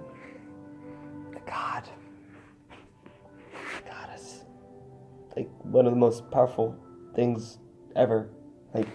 [5.76, 6.74] One of the most powerful
[7.14, 7.58] things
[7.94, 8.30] ever.
[8.72, 8.88] Like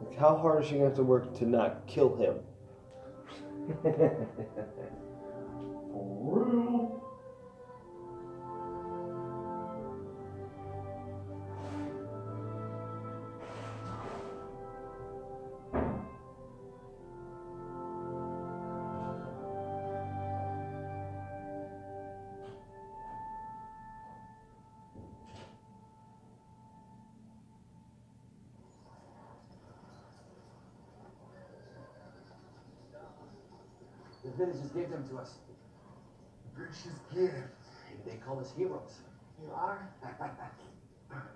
[0.00, 2.36] Like, how hard is she gonna have to work to not kill him?
[35.10, 35.34] to us.
[36.54, 37.34] Precious gift.
[38.04, 39.00] They call us heroes.
[39.42, 39.88] You are?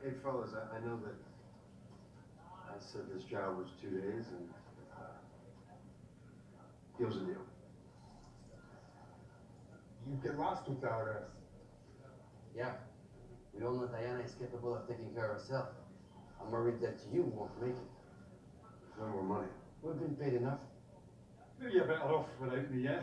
[0.04, 1.14] Hey, fellas, I, I know that
[2.68, 4.48] I said this job was two days and,
[4.92, 5.16] uh,
[6.98, 7.40] deal's a deal.
[10.06, 11.24] You get lost without us.
[12.54, 12.72] Yeah.
[13.54, 15.68] We all know Diana is capable of taking care of herself.
[16.44, 17.90] I'm worried that you won't make it.
[19.00, 19.48] No more money.
[19.82, 20.58] We've been paid enough.
[21.60, 23.00] You're better off without me, yeah?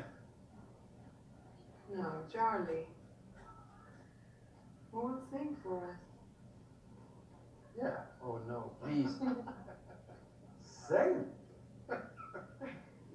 [1.95, 2.85] No, Charlie.
[4.91, 5.99] Who will sing for us?
[7.77, 7.97] Yeah.
[8.23, 9.09] Oh no, please.
[10.87, 11.25] Sing.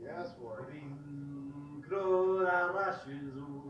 [0.02, 0.66] yes, Ward.
[0.70, 3.62] Vingro da rashizu.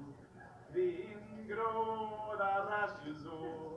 [0.74, 3.74] Vingro da rashizu.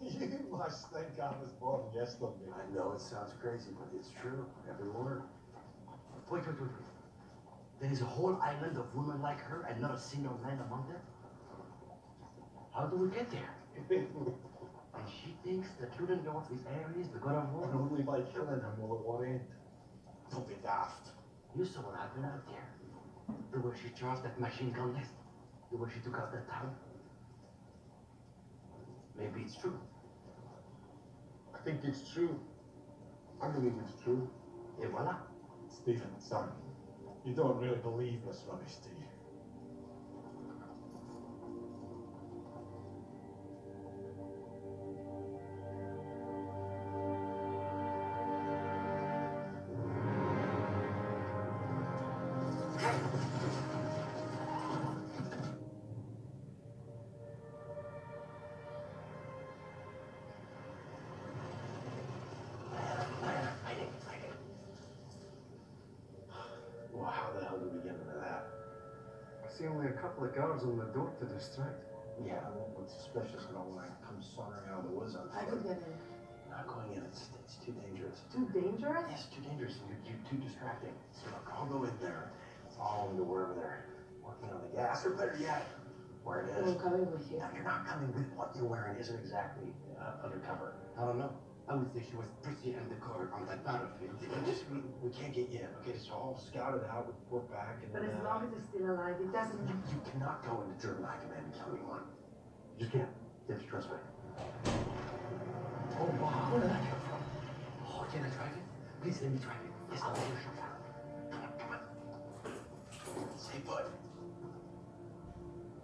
[0.00, 2.50] You must think I was born yesterday.
[2.54, 4.44] I know it sounds crazy, but it's true.
[4.68, 5.22] Every word.
[6.30, 6.90] Wait, wait, wait, wait.
[7.80, 10.86] There is a whole island of women like her and not a single man among
[10.86, 11.00] them?
[12.72, 13.50] How do we get there?
[14.92, 17.64] And she thinks that Ludendorff is Ares, the god of war?
[17.64, 19.40] And only by killing him will it one end.
[20.30, 21.08] Don't be daft.
[21.56, 22.68] You saw what happened out there.
[23.52, 25.12] The way she charged that machine gun nest.
[25.70, 26.74] The way she took out that town.
[29.16, 29.78] Maybe it's true.
[31.54, 32.38] I think it's true.
[33.40, 34.28] I believe it's true.
[34.82, 35.29] Et voila.
[35.70, 36.48] Stephen, son,
[37.24, 38.99] you don't really believe this rubbish, do you?
[70.38, 71.80] Only a couple of guards on the door to distract.
[72.24, 75.16] Yeah, I won't look suspicious at all when I come sauntering out of the woods
[75.16, 75.50] on I foot.
[75.50, 75.96] could get in.
[76.50, 78.20] Not going in, it's, it's too dangerous.
[78.34, 79.06] Too dangerous?
[79.08, 80.92] Yes, too dangerous, and you're, you're too distracting.
[81.14, 82.30] So look, I'll go in there,
[82.76, 83.86] follow them to wherever they're
[84.20, 85.64] working on the gas, or better yet,
[86.26, 86.74] where it is.
[86.74, 87.38] I'm coming with you.
[87.38, 90.74] Now, you're not coming with what you're wearing isn't exactly uh, undercover.
[90.98, 91.30] I don't know.
[91.70, 94.18] I she was pretty undercover on that battlefield.
[94.18, 95.94] We just, we, we can't get you in, okay?
[96.02, 98.90] So all scouted out, we're back, and But then, as uh, long as he's still
[98.90, 102.10] alive, it doesn't you, you cannot go into German high command and kill anyone.
[102.74, 103.14] You just can't.
[103.48, 104.02] Yes, trust me.
[105.94, 107.22] Oh wow, where did that come from?
[107.86, 108.66] Oh, can I drive it?
[109.06, 109.70] Please let me drive it.
[109.94, 110.74] Yes, I'll let you chauffeur.
[111.30, 113.38] Come on, come on.
[113.38, 113.86] Say, bud.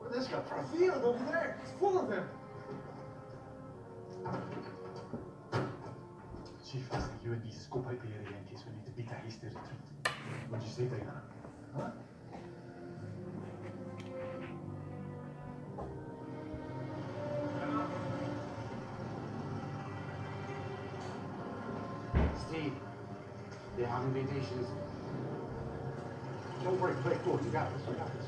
[0.03, 0.67] Where'd this come from?
[0.67, 1.63] Field over there.
[1.63, 2.27] It's full of them.
[6.73, 9.09] Chief, I think you and me scope the area in case we need to beat
[9.09, 9.63] a hasty retreat.
[10.51, 11.23] What'd you say, Diana?
[11.77, 11.91] Huh?
[22.49, 22.73] Steve,
[23.79, 24.69] they have invitations.
[26.65, 27.39] Don't worry, play cool.
[27.45, 27.87] You got this.
[27.87, 28.27] You got this.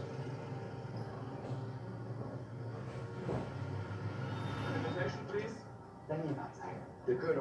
[4.76, 5.55] Invitation, please.
[6.07, 6.68] Tell me about that.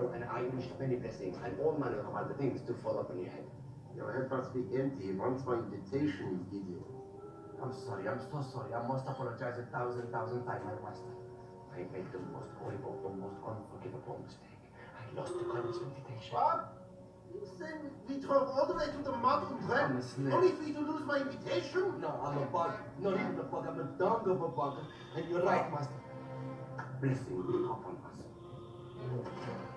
[0.07, 3.19] The and I wish many blessings and all manner of other things to fall upon
[3.19, 3.43] your head.
[3.95, 6.83] Your head must be empty once my invitation is given.
[7.61, 8.73] I'm sorry, I'm so sorry.
[8.73, 11.11] I must apologize a thousand, thousand times, my master.
[11.75, 14.63] I made the most horrible, the most unforgivable mistake.
[14.95, 16.31] I lost the colonel's invitation.
[16.31, 16.71] What?
[17.33, 17.75] You said
[18.07, 20.33] we drove all the way to the mountain trek I'm a snake.
[20.33, 21.99] only for you to lose my invitation?
[21.99, 22.71] No, I'm a bug.
[23.01, 23.67] Not even a bug.
[23.67, 24.77] I'm a dog of a bug.
[25.17, 25.91] And you're right, master.
[27.01, 29.76] Blessing be upon us.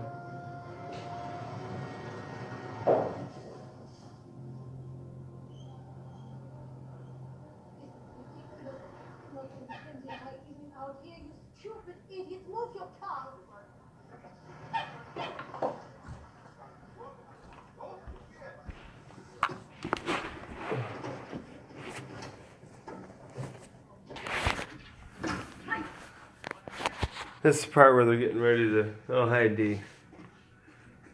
[27.43, 28.93] This is the part where they're getting ready to.
[29.09, 29.81] Oh, hi, D.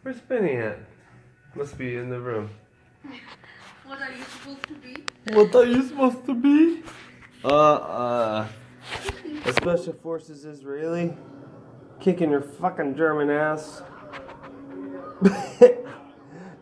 [0.02, 0.78] Where's Benny at?
[1.54, 2.50] Must be in the room.
[3.86, 5.04] What are you supposed to be?
[5.32, 6.82] What are you supposed to be?
[7.44, 8.48] Uh, uh.
[9.46, 11.16] A special forces Israeli.
[12.00, 13.82] Kicking your fucking German ass.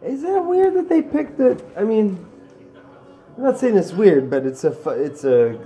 [0.03, 1.65] Is that weird that they picked it?
[1.77, 2.25] I mean,
[3.37, 4.71] I'm not saying it's weird, but it's a.
[4.71, 5.59] fu- It's a.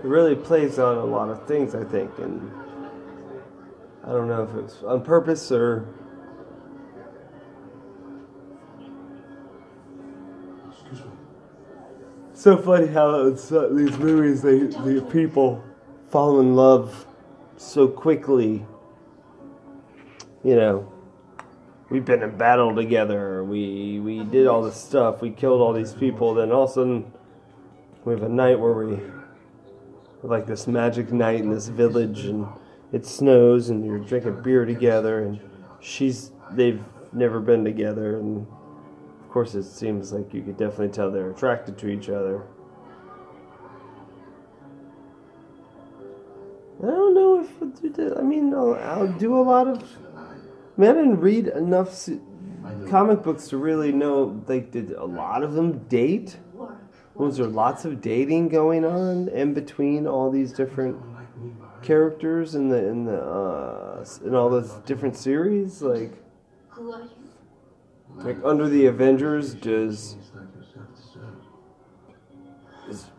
[0.00, 2.50] It really plays on a lot of things, I think, and
[4.02, 5.86] I don't know if it was on purpose or
[12.32, 15.62] so funny how it's, uh, these movies they the people
[16.08, 17.04] fall in love
[17.58, 18.64] so quickly.
[20.42, 20.92] You know,
[21.90, 23.44] we've been in battle together.
[23.44, 25.20] We we did all this stuff.
[25.20, 26.32] We killed all these people.
[26.32, 27.12] Then all of a sudden,
[28.06, 28.98] we have a night where we
[30.22, 32.46] like this magic night in this village, and
[32.92, 35.40] it snows, and you're drinking beer together, and
[35.80, 38.46] she's they've never been together, and
[39.20, 42.42] of course it seems like you could definitely tell they're attracted to each other.
[46.82, 48.18] I don't know if.
[48.18, 49.82] I mean, I'll, I'll do a lot of.
[50.16, 52.08] I didn't read enough
[52.88, 54.42] comic books to really know.
[54.48, 56.38] Like, did a lot of them date?
[57.20, 60.96] Was there lots of dating going on in between all these different
[61.82, 65.82] characters in the in the uh, in all those different series?
[65.82, 66.14] Like,
[68.16, 70.16] like under the Avengers, does
[72.88, 73.10] is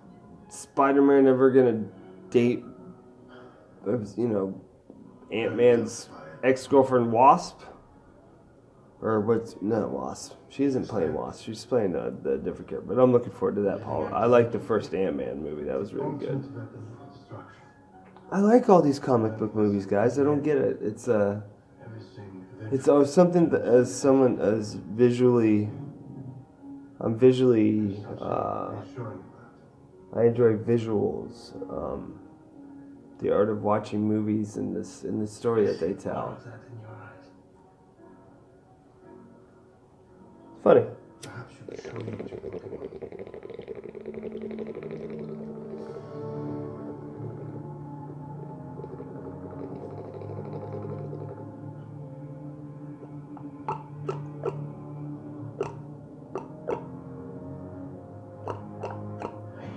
[0.49, 1.84] Spider-Man ever gonna
[2.32, 2.64] date?
[3.86, 4.62] You know,
[5.32, 6.10] Ant Man's
[6.43, 7.62] ex-girlfriend Wasp,
[9.02, 10.34] or what's no Wasp?
[10.49, 11.45] She isn't playing Wasp.
[11.45, 12.93] She's playing a, the different character.
[12.93, 13.84] But I'm looking forward to that.
[13.84, 15.64] Paul, I like the first Ant Man movie.
[15.64, 16.43] That was really good.
[18.32, 20.18] I like all these comic book movies, guys.
[20.18, 20.78] I don't get it.
[20.82, 21.41] It's uh,
[22.72, 25.70] it's uh, something that as someone as visually,
[26.99, 28.06] I'm visually.
[28.20, 28.76] Uh,
[30.16, 31.56] I enjoy visuals.
[31.72, 32.20] Um,
[33.20, 36.38] the art of watching movies and this and the story that they tell.
[40.64, 40.84] Funny.
[41.24, 41.34] I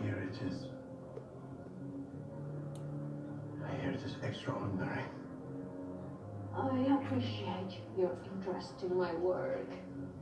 [0.02, 0.66] hear it is.
[3.64, 5.02] I hear it is extraordinary.
[6.54, 9.66] I appreciate your interest in my work,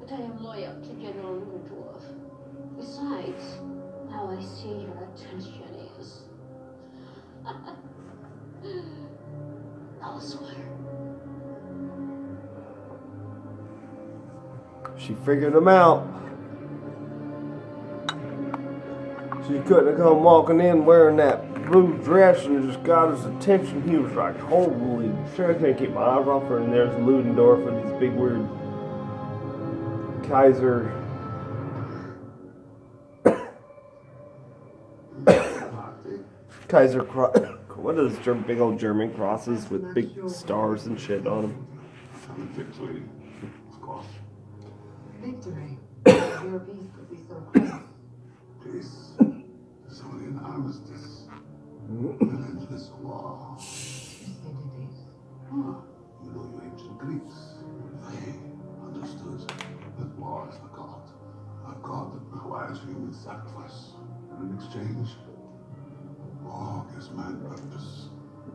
[0.02, 2.02] but I am loyal to General Ludendorff.
[2.76, 3.58] Besides,
[4.10, 5.62] how I see your attention
[5.98, 6.22] is
[10.02, 10.68] elsewhere.
[14.98, 16.08] She figured him out.
[19.46, 23.88] She couldn't have come walking in wearing that blue dress and just got his attention.
[23.88, 26.58] He was like, holy shit, I can't keep my eyes off her.
[26.58, 28.48] And there's Ludendorff with these big weird
[30.32, 30.90] Kaiser.
[36.68, 37.32] Kaiser cro-
[37.76, 41.66] what are those German, big old German crosses with big stars and shit on them?
[42.54, 43.02] Victory,
[43.74, 44.06] of course.
[45.20, 45.76] Victory.
[46.06, 47.82] Your peace could be so close.
[48.64, 49.12] Peace.
[49.18, 51.26] There's only an armistice.
[51.90, 53.54] An endless war.
[53.58, 54.38] Thucydides.
[55.52, 57.61] You know your ancient Greeks.
[63.12, 63.92] Human sacrifice.
[64.30, 65.08] And in exchange,
[66.42, 68.08] war gives man purpose,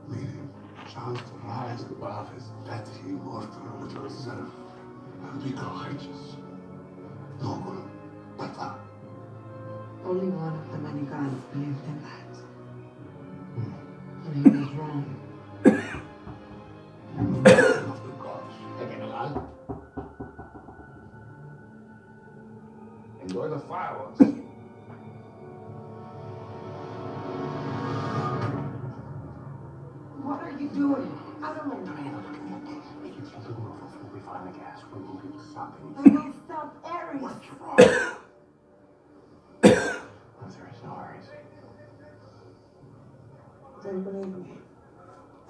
[0.07, 0.49] meaning,
[0.91, 3.49] chance to rise above his petty mortal
[3.81, 4.49] little self
[5.23, 6.37] and be courageous,
[7.41, 7.83] noble,
[8.37, 8.75] better.
[10.05, 12.26] Only one of the many gods believed in that.
[34.41, 34.79] Over the gas.
[34.93, 36.25] We won't be able to stop I anything.
[36.25, 37.21] will stop Ares.
[37.21, 37.77] What's wrong?
[39.63, 41.25] There is no Ares.
[43.83, 44.51] Then believe me.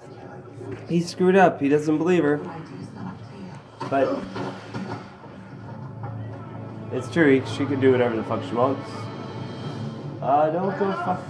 [0.00, 0.88] I can't let you do this.
[0.90, 1.60] He screwed up.
[1.60, 2.38] He doesn't believe her.
[2.38, 4.22] My duty's not up to you.
[6.90, 7.42] But it's true.
[7.46, 8.88] She can do whatever the fuck she wants.
[10.22, 11.22] Uh, don't go fuck.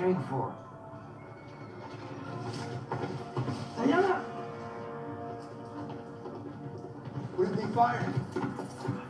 [0.00, 0.54] What they cheering for?
[3.76, 4.24] Diana!
[7.36, 8.14] Where did they fire?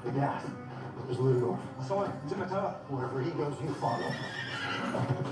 [0.05, 0.45] The gas.
[1.07, 1.61] There's Ludendorff.
[1.81, 2.11] I saw it.
[2.25, 2.75] He's in the tower.
[2.89, 4.11] Wherever he goes, you follow.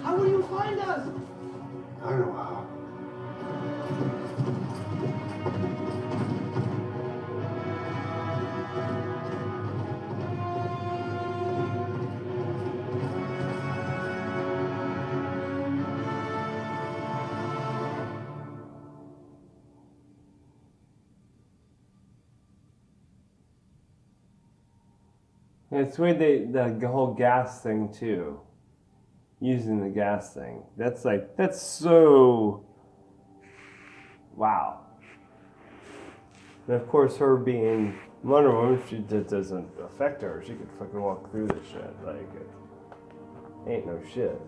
[0.05, 1.09] How will you find us?
[2.05, 2.67] I don't know how.
[25.79, 28.41] It's weird they the whole gas thing too.
[29.41, 30.65] Using the gas thing.
[30.77, 32.67] That's like that's so
[34.35, 34.81] wow.
[36.67, 40.43] And of course her being Wonder Woman, she that doesn't affect her.
[40.45, 41.95] She could fucking walk through this shit.
[42.05, 44.41] Like it ain't no shit.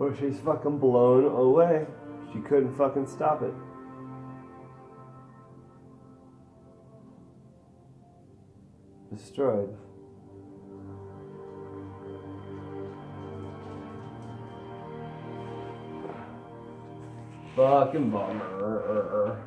[0.00, 1.86] But she's fucking blown away.
[2.32, 3.54] She couldn't fucking stop it.
[9.10, 9.76] Destroyed.
[17.56, 19.42] Fucking bummer.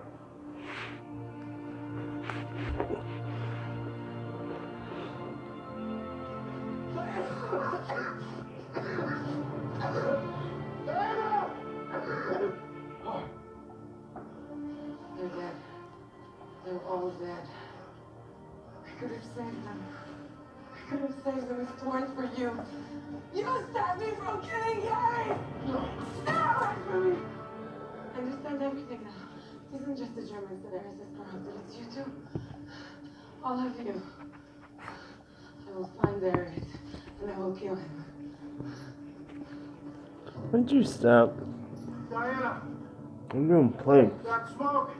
[22.33, 23.43] If it weren't for you.
[23.43, 25.37] You stopped me from killing Gary!
[26.23, 26.77] Stop!
[26.89, 27.17] Remy.
[28.15, 29.77] I understand everything now.
[29.77, 30.83] It isn't just the Germans that are as
[31.15, 32.11] corrupted, it's you too.
[33.43, 34.01] All of you.
[34.79, 36.63] I will find Ares
[37.21, 38.05] and I will kill him.
[40.49, 41.35] Why'd you stop?
[42.09, 42.61] Diana,
[43.31, 44.25] I'm doing planks.
[44.25, 44.91] that smoke.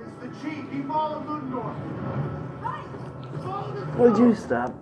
[0.00, 0.70] It's the chief.
[0.70, 1.76] He followed Ludendorff.
[3.42, 4.81] Follow the Why'd you stop?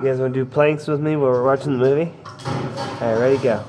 [0.00, 2.10] You guys want to do planks with me while we're watching the movie?
[3.02, 3.62] Alright, ready, go.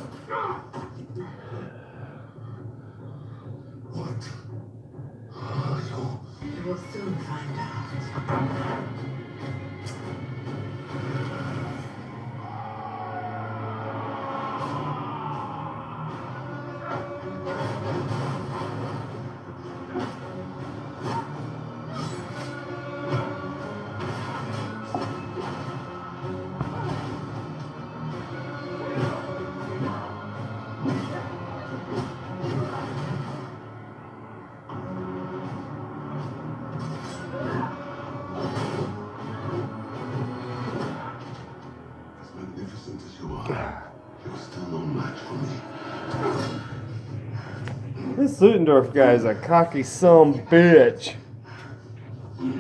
[48.42, 51.14] Ludendorff guy is a cocky some bitch.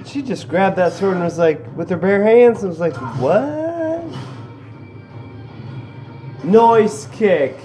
[0.05, 2.95] She just grabbed that sword and was like, with her bare hands, and was like,
[3.19, 4.05] what?
[6.43, 7.57] Noise kick.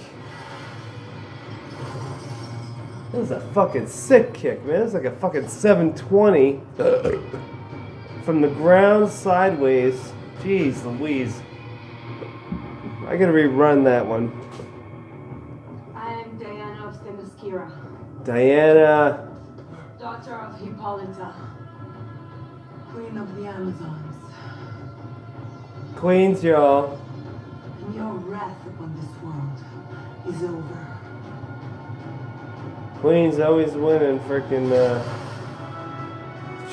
[3.12, 4.80] That was a fucking sick kick, man.
[4.80, 6.60] It was like a fucking 720
[8.24, 10.12] from the ground sideways.
[10.40, 11.38] Jeez Louise.
[13.06, 14.32] I gotta rerun that one.
[18.26, 19.30] Diana.
[20.00, 21.32] daughter of Hippolyta,
[22.90, 24.32] queen of the Amazons.
[25.94, 27.00] Queens, y'all.
[27.84, 29.62] And your wrath upon this world
[30.26, 30.98] is over.
[32.98, 35.00] Queens always winning freaking uh,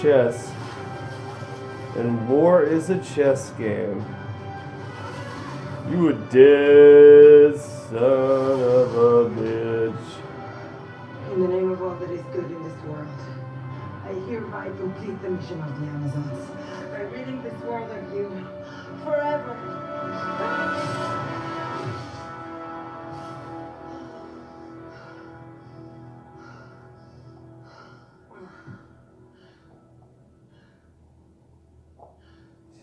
[0.01, 0.51] chess.
[1.95, 4.03] And war is a chess game.
[5.91, 9.72] You a dead son of a bitch
[11.93, 13.07] all that is good in this world.
[14.05, 16.49] I hereby complete the mission of the Amazons
[16.91, 18.29] by ridding this world of you
[19.03, 19.55] forever.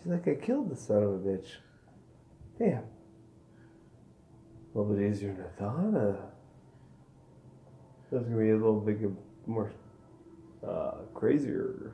[0.01, 1.57] She's like, I killed the son of a bitch.
[2.57, 2.83] Damn.
[4.73, 5.95] A little bit easier than I thought.
[5.95, 6.40] Uh
[8.11, 8.99] that's gonna be a little bit
[9.47, 9.71] more
[10.67, 11.93] uh, crazier.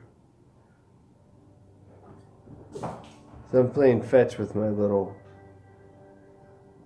[2.72, 5.16] So I'm playing fetch with my little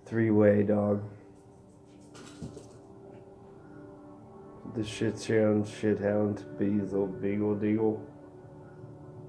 [0.05, 1.03] three-way dog.
[4.75, 8.01] The shit hound, shit hound, Beagle, Beagle, Deagle,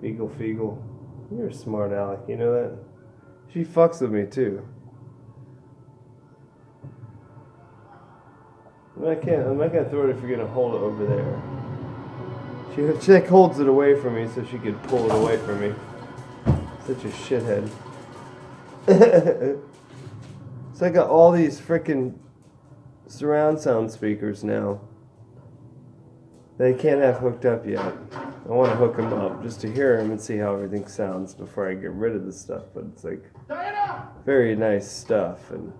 [0.00, 0.82] Beagle, Feagle.
[1.36, 2.78] You're smart aleck, you know that?
[3.52, 4.66] She fucks with me too.
[9.06, 9.46] I can't.
[9.46, 11.42] I'm not gonna throw it if you're gonna hold it over there.
[12.74, 15.60] She, she like holds it away from me so she could pull it away from
[15.60, 15.74] me.
[16.86, 17.70] Such a shithead.
[20.74, 22.14] so I got all these freaking
[23.06, 24.80] surround sound speakers now.
[26.58, 27.94] They can't have hooked up yet.
[28.12, 31.34] I want to hook them up just to hear them and see how everything sounds
[31.34, 32.64] before I get rid of the stuff.
[32.74, 33.24] But it's like
[34.24, 35.72] very nice stuff, and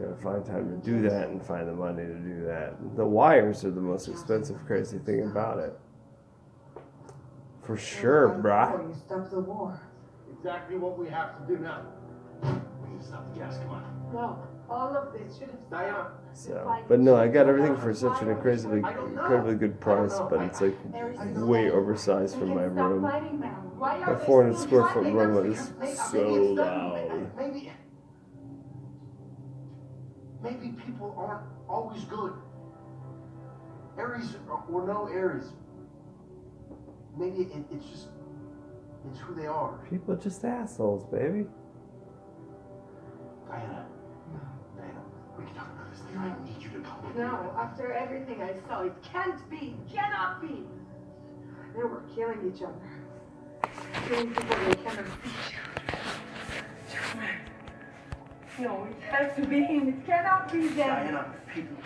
[0.00, 2.74] gotta find time to do that and find the money to do that.
[2.96, 5.78] The wires are the most expensive, crazy thing about it.
[7.62, 8.88] For sure, brah.
[8.88, 9.80] You stop the war.
[10.32, 11.82] Exactly what we have to do now.
[12.42, 13.58] We need to stop the gas.
[13.58, 13.82] Come on.
[14.12, 14.38] No,
[14.70, 16.12] all of this should have Diana.
[16.32, 20.60] So, but no, I got everything for such an incredibly, incredibly good price, but it's
[20.60, 20.76] like
[21.36, 23.02] way oversized for my room.
[23.78, 25.72] My 400 square foot room is
[26.10, 27.30] so loud.
[30.42, 30.56] Maybe.
[30.56, 32.32] Maybe people aren't always good.
[33.96, 35.52] Ares or no Ares.
[37.16, 38.08] Maybe it, it's just.
[39.10, 39.78] It's who they are.
[39.88, 41.46] People are just assholes, baby.
[43.48, 43.86] Diana.
[44.76, 45.02] Diana,
[45.38, 46.18] we can talk about this later.
[46.18, 47.22] I need you to come with me.
[47.22, 50.64] No, after everything I saw, it can't be, cannot be.
[51.74, 52.74] They were killing each other.
[54.08, 55.30] Killing people they cannot see.
[58.60, 59.88] No, it has to be him.
[59.88, 60.76] It cannot be them.
[60.76, 61.76] Diana, people.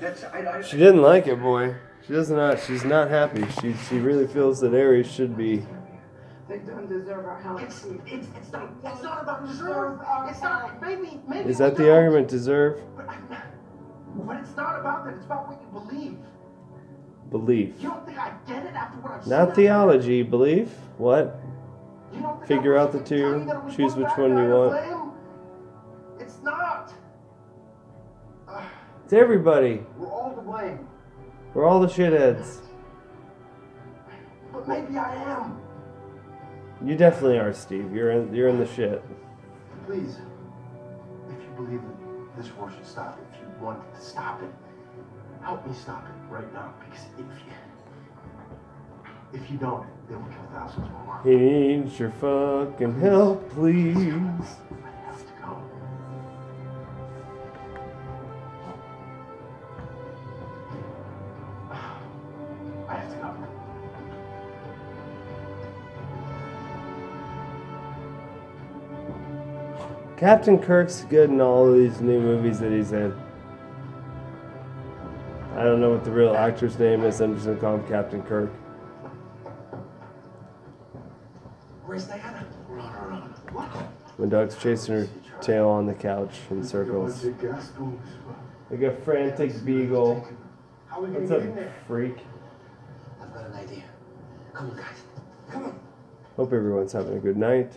[0.00, 1.76] That's, I, I, She didn't like it, boy.
[2.06, 2.60] She does not.
[2.60, 3.44] She's not happy.
[3.60, 5.64] She she really feels that Ares should be.
[6.48, 7.60] They don't deserve our help.
[7.62, 10.00] It's, it's, it's not, it's not about deserve.
[10.28, 11.48] It's not, maybe, maybe.
[11.48, 11.92] Is that the don't.
[11.96, 12.28] argument?
[12.28, 12.80] Deserve?
[12.96, 13.06] But,
[14.26, 15.14] but it's not about that.
[15.14, 16.18] It's about what you believe.
[17.30, 17.74] Belief.
[17.80, 19.54] You don't think I get it after what I've Not seen?
[19.64, 20.22] theology.
[20.22, 20.68] Belief.
[20.98, 21.40] What?
[22.12, 23.16] You don't think Figure I out the two.
[23.16, 25.01] you that it was Choose which one you to want.
[26.42, 26.92] It's not.
[28.48, 28.64] Uh,
[29.04, 29.80] It's everybody.
[29.96, 30.88] we're all to blame.
[31.54, 32.58] We're all the shitheads.
[34.52, 35.60] But maybe I am.
[36.84, 37.94] You definitely are, Steve.
[37.94, 38.34] You're in.
[38.34, 39.04] You're in the shit.
[39.86, 40.16] Please,
[41.28, 44.50] if you believe that this war should stop, if you want to stop it,
[45.44, 46.74] help me stop it right now.
[46.84, 47.26] Because if
[49.32, 51.20] you, if you don't, they will kill thousands more.
[51.22, 54.56] He needs your fucking help, please.
[70.22, 73.12] Captain Kirk's good in all of these new movies that he's in.
[75.56, 77.20] I don't know what the real actor's name is.
[77.20, 78.52] I'm just gonna call him Captain Kirk.
[81.84, 82.46] Where's Diana?
[82.68, 83.22] Run, run, run.
[83.50, 83.66] What?
[84.16, 85.08] When Doug's chasing her
[85.40, 87.26] tail on the couch in circles.
[88.70, 90.24] Like a frantic beagle.
[90.86, 91.74] How are we What's gonna up, get in there?
[91.88, 92.18] freak?
[93.20, 93.82] I've got an idea.
[94.54, 95.02] Come on, guys.
[95.50, 95.80] Come on.
[96.36, 97.76] Hope everyone's having a good night.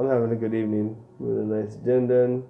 [0.00, 2.42] I'm having a good evening with a nice din din.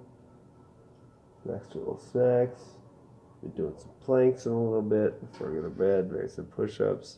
[1.43, 2.61] Next to little snacks.
[3.43, 6.09] Be doing some planks in a little bit before I go to bed.
[6.13, 7.17] Maybe some push ups.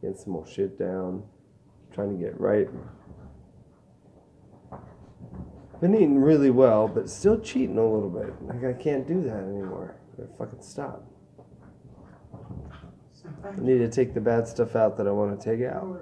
[0.00, 1.24] Getting some more shit down.
[1.92, 2.68] Trying to get right.
[5.80, 8.32] Been eating really well, but still cheating a little bit.
[8.42, 9.96] Like I can't do that anymore.
[10.12, 11.04] I gotta fucking stop.
[13.44, 16.00] I need to take the bad stuff out that I want to take out.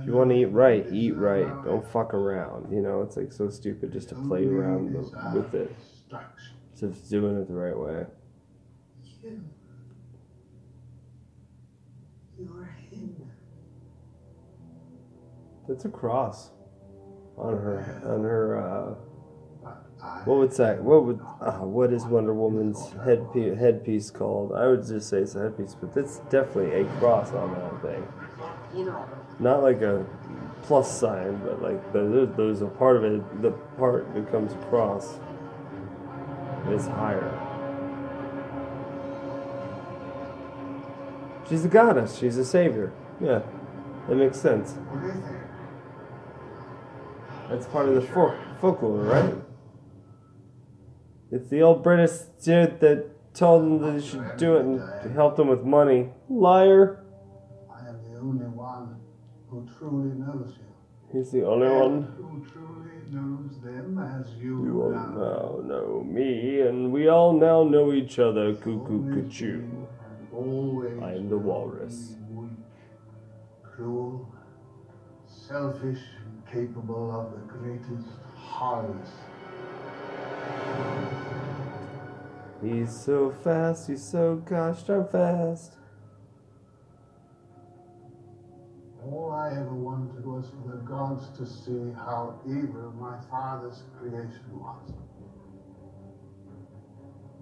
[0.00, 1.46] If you want to eat right, eat right.
[1.64, 2.72] Don't fuck around.
[2.72, 4.92] You know, it's like so stupid just to play around
[5.34, 5.74] with it.
[6.78, 8.06] Just doing it the right way.
[9.22, 9.42] You.
[12.38, 13.16] You're him.
[15.68, 16.50] That's a cross
[17.36, 18.58] on her on her.
[18.58, 18.94] uh
[20.24, 20.82] What would that?
[20.82, 21.20] What would?
[21.40, 24.52] Uh, what is Wonder Woman's headpiece headpiece called?
[24.52, 28.08] I would just say it's a headpiece, but that's definitely a cross on that thing.
[29.38, 30.04] Not like a
[30.62, 33.42] plus sign, but like the, there's, a part of it.
[33.42, 35.18] The part that comes across
[36.68, 37.46] is higher.
[41.48, 42.16] She's a goddess.
[42.18, 42.92] She's a savior.
[43.20, 43.42] Yeah,
[44.08, 44.72] that makes sense.
[44.72, 45.36] What do you think?
[47.48, 49.34] That's part of the folk folklore, right?
[51.32, 52.12] It's the old British
[52.42, 56.10] dude that told them that they should do it and helped them with money.
[56.28, 56.99] Liar.
[58.20, 58.96] I am the only one
[59.48, 60.66] who truly knows you.
[61.18, 62.02] He's the only and one.
[62.18, 65.06] who truly knows them as you, You all now.
[65.16, 68.54] now know me, and we all now know each other.
[68.54, 69.62] Cuckoo, cuckoo.
[71.02, 72.16] I am the walrus.
[72.30, 72.50] weak,
[73.62, 74.32] cruel,
[75.26, 78.06] selfish, and capable of the greatest
[78.36, 79.08] horrors.
[82.62, 83.88] He's so fast.
[83.88, 85.76] He's so gosh darn fast.
[91.40, 94.92] To see how evil my father's creation was.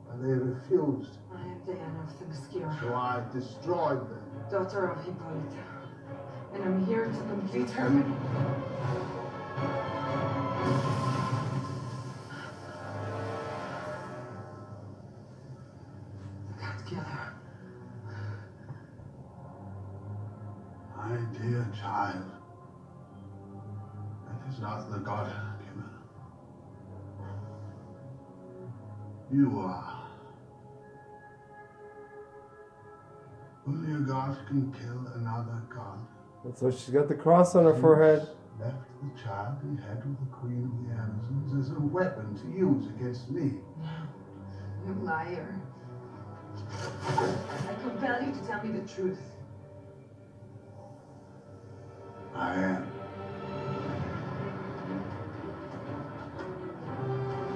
[0.06, 4.22] But they refused, I am Diana of Themyscira, so I destroyed them.
[4.52, 5.64] daughter of Hippolyta,
[6.54, 7.90] and I'm here to complete her
[34.28, 35.98] Only God can kill another God.
[36.44, 38.28] That's why she's got the cross on her forehead.
[38.60, 42.58] Left the child in head of the Queen of the Amazons as a weapon to
[42.58, 43.52] use against me.
[44.86, 45.60] You liar.
[46.70, 49.20] I compel you to tell me the truth.
[52.34, 52.92] I am.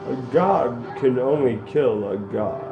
[0.08, 2.71] A god can only kill a god.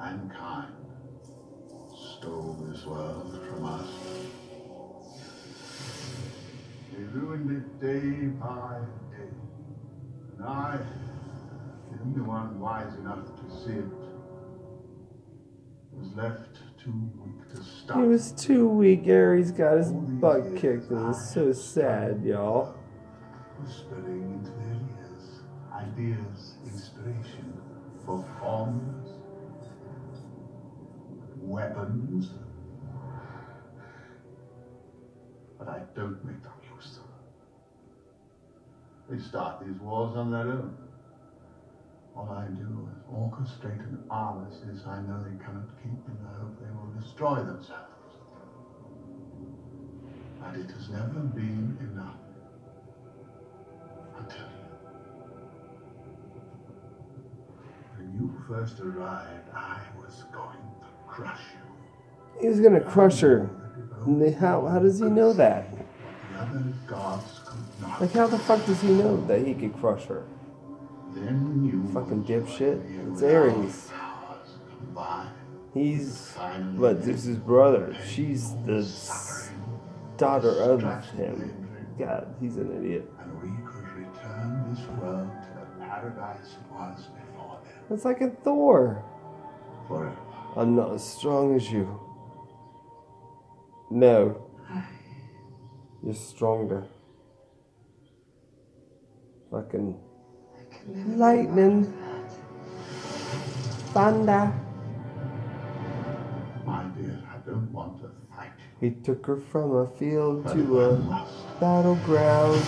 [0.00, 0.72] Mankind
[1.94, 3.88] stole this world from us.
[6.96, 8.80] They ruined it day by
[9.10, 9.28] day.
[10.38, 10.78] And I,
[11.92, 13.84] the only one wise enough to see it,
[15.92, 17.98] was left too weak to stop.
[17.98, 19.06] He was too weak.
[19.06, 20.90] Ares got his butt kicked.
[20.90, 22.74] It was so sad, y'all.
[23.62, 25.42] whispering into their ears
[25.74, 27.52] ideas, inspiration
[28.06, 28.99] for formulas,
[31.50, 32.30] weapons.
[35.58, 37.04] But I don't make them use them.
[39.10, 40.76] They start these wars on their own.
[42.16, 46.58] All I do is orchestrate an armistice I know they cannot keep in the hope
[46.60, 48.14] they will destroy themselves.
[50.40, 52.16] But it has never been enough.
[54.28, 54.60] Tell you.
[57.96, 60.79] When you first arrived, I was going
[61.10, 62.40] crush you.
[62.42, 63.50] He was gonna crush her.
[64.38, 65.68] How, how does he know that?
[66.32, 68.00] The other gods could not.
[68.00, 70.24] Like, how the fuck does he know that he could crush her?
[71.14, 73.12] Then you Fucking dipshit.
[73.12, 73.90] It's Ares.
[74.78, 75.30] combined.
[75.74, 76.32] He's
[76.76, 77.94] what Zeus's brother.
[78.08, 78.88] She's the
[80.16, 81.66] daughter of him.
[81.98, 83.10] God, he's an idiot.
[83.20, 85.48] And we could return this world to
[85.78, 87.96] the paradise it was before then.
[87.96, 89.04] It's like a Thor.
[89.86, 90.16] Forever.
[90.56, 92.00] I'm not as strong as you.
[93.90, 94.46] No.
[96.02, 96.86] You're stronger.
[99.50, 99.98] Fucking
[101.08, 101.92] lightning.
[103.92, 104.52] Thunder.
[106.64, 111.26] My dear, I don't want to fight He took her from a field to a
[111.60, 112.62] battleground.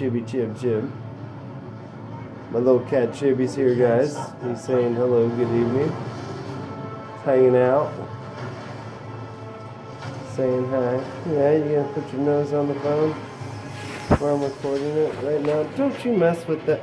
[0.00, 0.90] Chibi Chib Chib?
[2.52, 4.16] My little cat Chibi's here, guys.
[4.42, 5.92] He's saying hello, good evening.
[5.92, 7.92] He's hanging out.
[10.34, 11.04] Saying hi.
[11.30, 15.64] Yeah, you gonna put your nose on the phone while I'm recording it right now?
[15.76, 16.80] Don't you mess with that.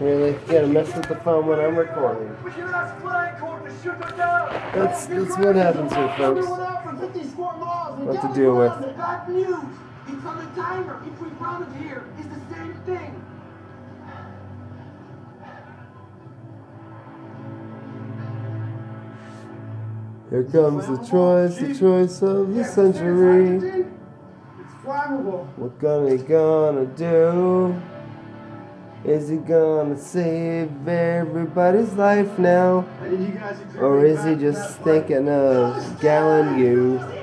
[0.00, 0.30] Really?
[0.30, 2.34] You gotta mess with the phone when I'm recording.
[2.42, 4.48] We should ask flying court to shoot her down.
[4.74, 6.46] That's that's what happens here, folks.
[6.46, 8.00] Everyone out for 50 square miles.
[8.00, 9.87] What to deal with.
[10.28, 10.48] Bad news.
[10.48, 11.02] It's on the timer.
[11.06, 13.24] If we run it here, it's the same thing.
[20.30, 23.56] Here comes the choice, the choice of the century.
[23.56, 25.46] It's flammable.
[25.56, 27.80] What gonna gonna do?
[29.04, 32.84] Is he gonna save everybody's life now?
[33.00, 37.17] I need you guys to Or is he just thinking of Gallon you?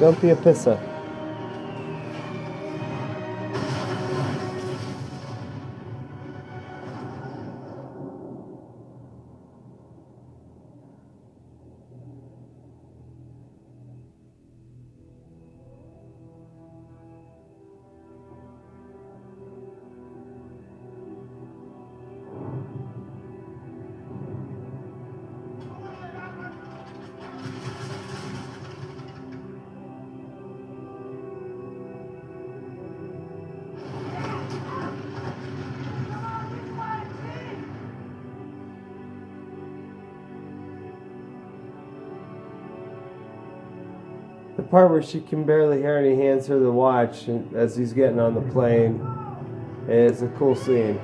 [0.00, 0.91] Don't be a pisser.
[44.72, 48.18] Part where she can barely hear and he hands her the watch as he's getting
[48.18, 49.06] on the plane
[49.86, 50.98] It's a cool scene.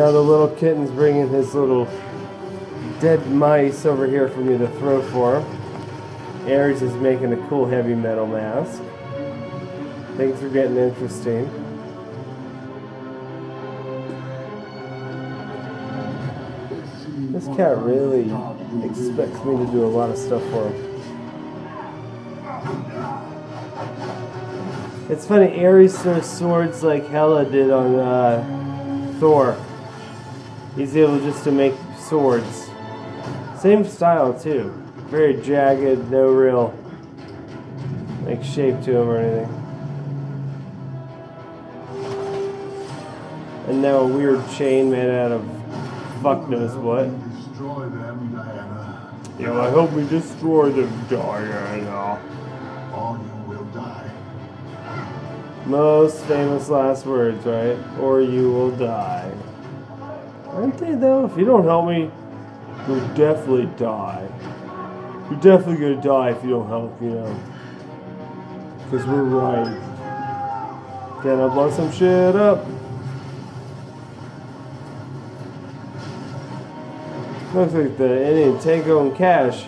[0.00, 1.84] Now the little kitten's bringing his little
[3.00, 6.50] dead mice over here for me to throw for him.
[6.50, 8.80] Ares is making a cool heavy metal mask.
[10.16, 11.44] Things are getting interesting.
[17.30, 18.22] This cat really
[18.82, 20.86] expects me to do a lot of stuff for him.
[25.10, 29.58] It's funny, Ares throws swords like Hela did on uh, Thor.
[30.76, 32.68] He's able just to make swords.
[33.58, 34.72] Same style too.
[35.08, 36.74] Very jagged, no real
[38.24, 39.56] like shape to him or anything.
[43.68, 45.44] And now a weird chain made out of
[46.22, 47.04] fuck knows what.
[47.48, 52.18] Destroy them, Diana, Yeah, I hope we destroy them, Diana.
[52.94, 54.10] or you will die.
[55.66, 57.78] Most famous last words, right?
[58.00, 59.30] Or you will die.
[60.60, 61.24] Aren't they though?
[61.24, 62.10] If you don't help me,
[62.86, 64.28] you'll definitely die.
[65.30, 67.40] You're definitely gonna die if you don't help, you know.
[68.84, 69.66] Because we're right.
[71.40, 72.66] I blow some shit up?
[77.54, 79.64] Looks like the Indian Tango and Cash.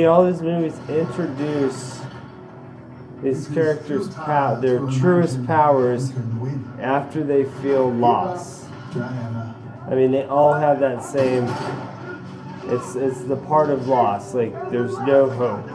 [0.00, 2.00] See, all these movies introduce
[3.22, 6.10] these characters' pow- their truest powers
[6.80, 8.64] after they feel loss.
[8.96, 11.44] I mean, they all have that same.
[12.64, 14.32] It's it's the part of loss.
[14.32, 15.66] Like there's no hope.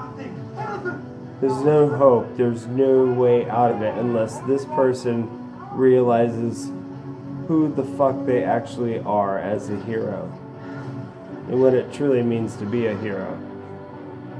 [1.39, 2.35] There's no hope.
[2.35, 5.29] There's no way out of it unless this person
[5.73, 6.71] realizes
[7.47, 10.31] who the fuck they actually are as a hero
[11.47, 13.39] and what it truly means to be a hero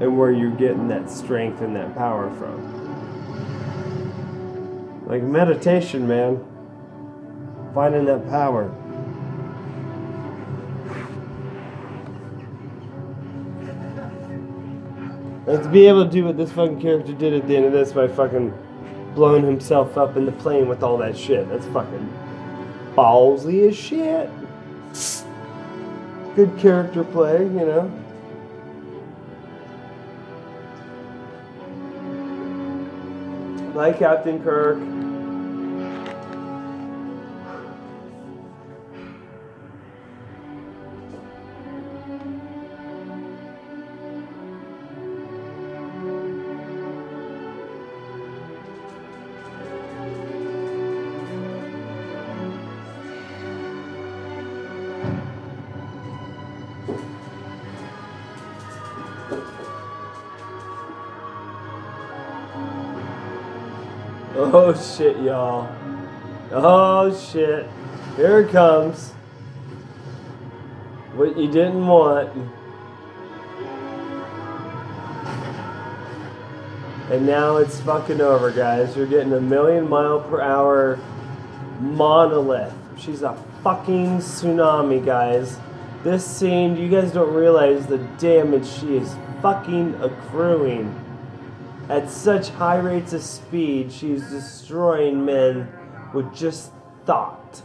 [0.00, 2.86] and where you're getting that strength and that power from.
[5.06, 6.44] Like meditation, man.
[7.74, 8.70] Finding that power.
[15.46, 17.72] And to be able to do what this fucking character did at the end of
[17.72, 18.52] this by fucking
[19.14, 21.48] blowing himself up in the plane with all that shit.
[21.48, 22.12] That's fucking
[22.96, 24.28] ballsy as shit.
[26.34, 28.05] Good character play, you know.
[33.76, 34.95] Like Captain Kirk.
[64.48, 65.68] Oh shit, y'all.
[66.52, 67.68] Oh shit.
[68.14, 69.10] Here it comes.
[71.16, 72.30] What you didn't want.
[77.10, 78.96] And now it's fucking over, guys.
[78.96, 81.00] You're getting a million mile per hour
[81.80, 82.72] monolith.
[82.96, 85.58] She's a fucking tsunami, guys.
[86.04, 91.05] This scene, you guys don't realize the damage she is fucking accruing.
[91.88, 95.68] At such high rates of speed, she's destroying men
[96.12, 96.72] with just
[97.04, 97.62] thought.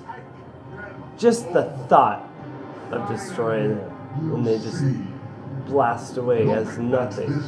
[1.17, 2.27] Just the thought
[2.91, 3.91] of destroying them.
[4.35, 4.83] And they just
[5.65, 7.41] blast away as nothing.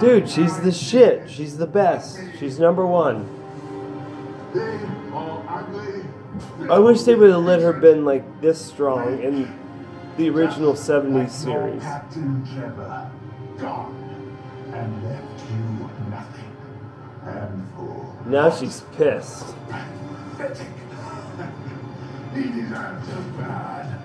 [0.00, 1.30] Dude, she's the shit.
[1.30, 2.18] She's the best.
[2.38, 3.28] She's number one.
[6.70, 9.52] I wish they would have let her been like this strong in
[10.16, 11.82] the original 70s series.
[14.74, 16.56] Captain Trevor, gone and left you nothing.
[17.24, 18.16] Handful.
[18.26, 19.54] Now she's pissed.
[20.36, 20.68] Pathetic.
[22.34, 24.00] he deserves as bad.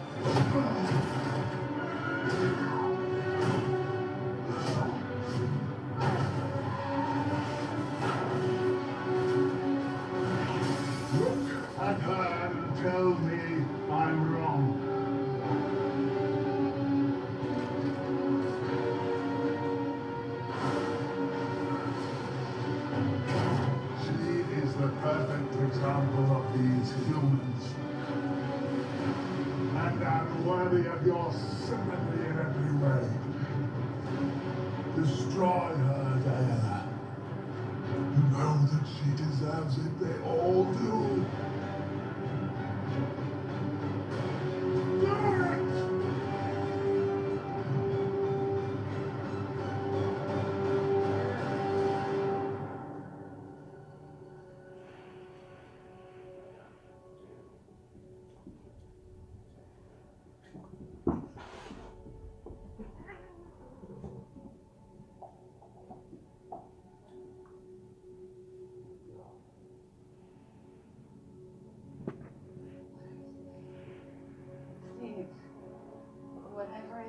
[30.99, 31.31] Of your
[31.65, 33.03] sympathy in every way.
[34.95, 36.89] Destroy her, Diana.
[38.15, 39.99] You know that she deserves it.
[39.99, 40.38] They all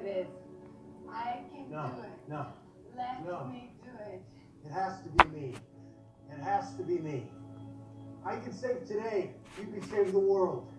[0.04, 0.26] it is,
[1.10, 2.28] I can No, do it.
[2.28, 2.46] no.
[2.96, 3.44] Let no.
[3.46, 4.22] me do it.
[4.64, 5.54] It has to be me.
[6.30, 7.30] It has to be me.
[8.24, 9.32] I can save today.
[9.58, 10.69] You can save the world.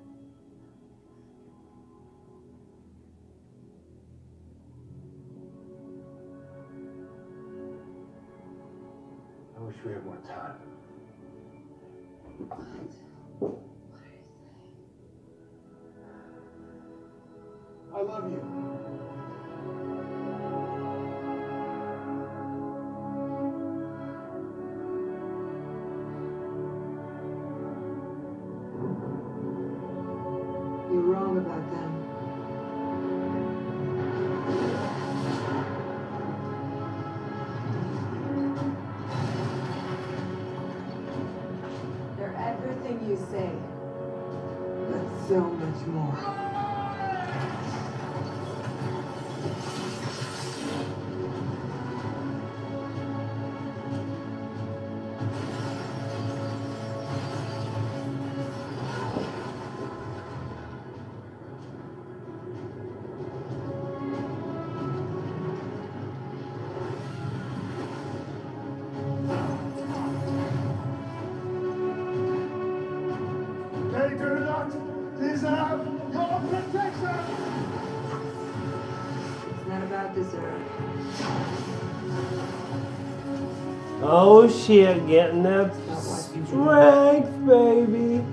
[84.44, 88.26] Oh shit, getting that strength, baby.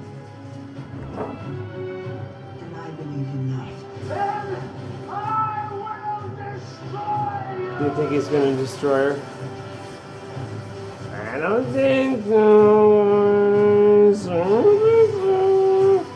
[2.57, 3.69] And I believe in love.
[7.83, 9.21] You think he's gonna destroy her?
[11.13, 13.03] I don't think so.
[14.31, 16.07] I don't think so.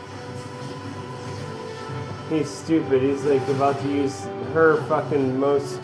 [2.35, 3.03] He's stupid.
[3.03, 4.25] He's like about to use
[4.55, 5.79] her fucking most.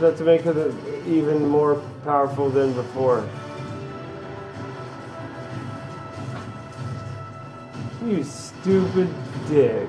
[0.00, 0.74] To make it
[1.06, 3.26] even more powerful than before.
[8.04, 9.08] You stupid
[9.48, 9.88] dick.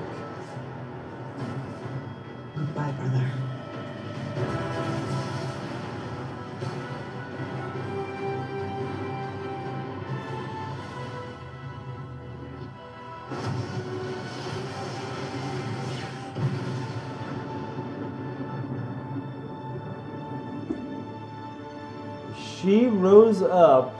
[23.50, 23.94] Up,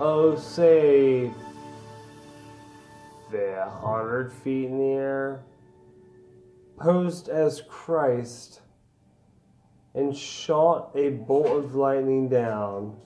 [0.00, 1.30] oh, say,
[3.34, 5.42] a hundred feet in the air,
[6.78, 8.60] posed as Christ,
[9.94, 12.96] and shot a bolt of lightning down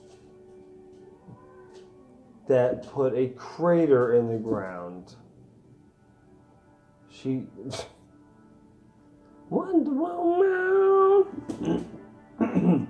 [2.47, 5.15] that put a crater in the ground.
[7.09, 7.45] She.
[9.49, 11.25] Wonder Woman!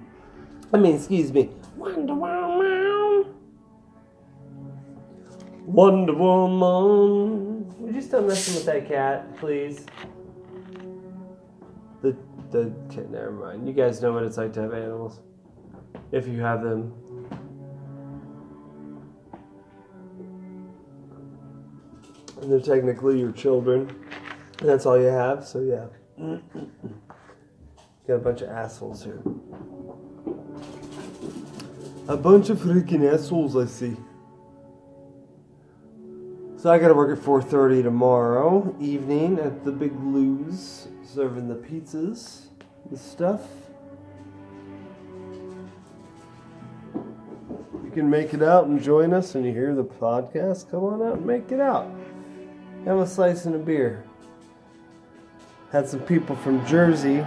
[0.73, 1.51] I mean, excuse me.
[1.77, 3.25] Wonder Woman.
[5.65, 7.67] Wonder Woman.
[7.79, 9.85] Would you stop messing with that cat, please?
[12.01, 12.17] The
[12.51, 13.11] the cat.
[13.11, 13.67] Never mind.
[13.67, 15.19] You guys know what it's like to have animals,
[16.11, 16.93] if you have them.
[22.41, 23.89] And they're technically your children.
[24.59, 25.45] And that's all you have.
[25.45, 25.85] So yeah.
[28.07, 29.21] Got a bunch of assholes here.
[32.09, 33.97] A bunch of freaking assholes, I see.
[36.55, 42.47] So I gotta work at 4.30 tomorrow evening at the Big Lou's, serving the pizzas,
[42.89, 43.41] the stuff.
[46.95, 51.01] You can make it out and join us and you hear the podcast, come on
[51.01, 51.91] out and make it out.
[52.85, 54.05] Have a slice and a beer.
[55.73, 57.19] Had some people from Jersey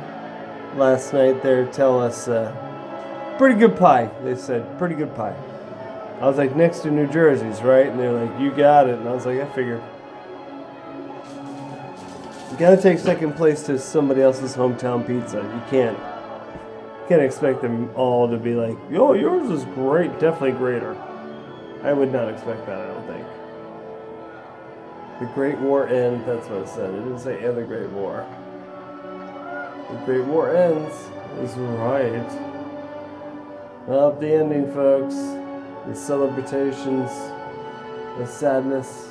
[0.77, 2.70] last night there tell us uh,
[3.41, 4.11] pretty good pie.
[4.23, 5.35] They said pretty good pie.
[6.21, 7.87] I was like next to New Jersey's, right?
[7.87, 8.99] And they're like, you got it.
[8.99, 9.83] And I was like, I figure.
[12.51, 15.39] You gotta take second place to somebody else's hometown pizza.
[15.39, 15.99] You can't
[17.09, 20.95] can't expect them all to be like, yo, yours is great, definitely greater.
[21.83, 22.79] I would not expect that.
[22.79, 23.27] I don't think.
[25.21, 26.27] The Great War ends.
[26.27, 26.93] That's what it said.
[26.93, 28.27] It didn't say and the Great War.
[29.89, 30.95] The Great War ends
[31.41, 32.50] is right.
[33.91, 35.17] Up the ending, folks.
[35.89, 37.11] The celebrations,
[38.19, 39.09] the sadness,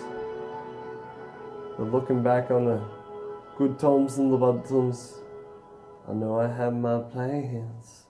[1.77, 2.81] the looking back on the
[3.57, 5.15] good times and the bad times.
[6.07, 8.05] I know I have my plans.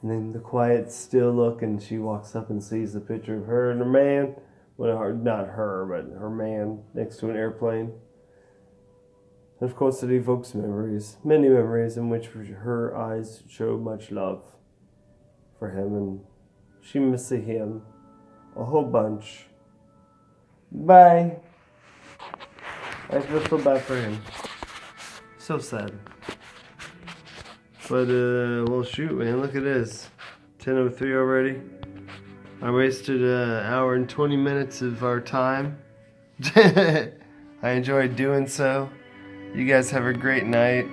[0.00, 3.46] And then the quiet, still look, and she walks up and sees the picture of
[3.46, 4.34] her and her man.
[4.76, 7.92] Well, her, not her, but her man next to an airplane.
[9.60, 14.42] And of course, it evokes memories, many memories in which her eyes show much love
[15.62, 16.20] for him, and
[16.80, 17.82] she misses him
[18.56, 19.46] a whole bunch.
[20.72, 21.36] Bye.
[23.08, 24.20] I feel so bad for him.
[25.38, 25.92] So sad.
[27.88, 30.10] But, uh, well, shoot, man, look at this.
[30.58, 31.60] 10.03 already.
[32.60, 35.78] I wasted an hour and 20 minutes of our time.
[36.56, 37.12] I
[37.62, 38.90] enjoyed doing so.
[39.54, 40.88] You guys have a great night.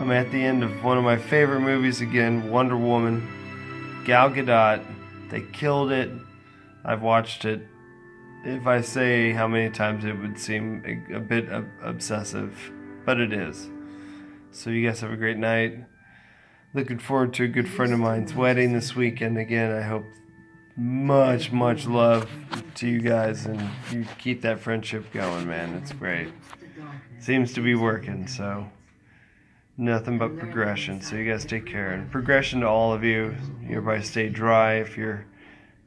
[0.00, 3.35] I'm at the end of one of my favorite movies again, Wonder Woman.
[4.06, 4.84] Gal Gadot.
[5.30, 6.08] They killed it.
[6.84, 7.66] I've watched it.
[8.44, 12.56] If I say how many times it would seem a, a bit ob- obsessive,
[13.04, 13.68] but it is.
[14.52, 15.84] So you guys have a great night.
[16.72, 19.38] Looking forward to a good friend of mine's wedding this weekend.
[19.38, 20.04] Again, I hope
[20.76, 22.30] much, much love
[22.76, 23.60] to you guys and
[23.90, 25.74] you keep that friendship going, man.
[25.74, 26.28] It's great.
[27.18, 28.70] Seems to be working, so
[29.78, 31.00] nothing but progression.
[31.00, 33.34] So you guys take care and progression to all of you.
[33.64, 35.26] Everybody stay dry if you're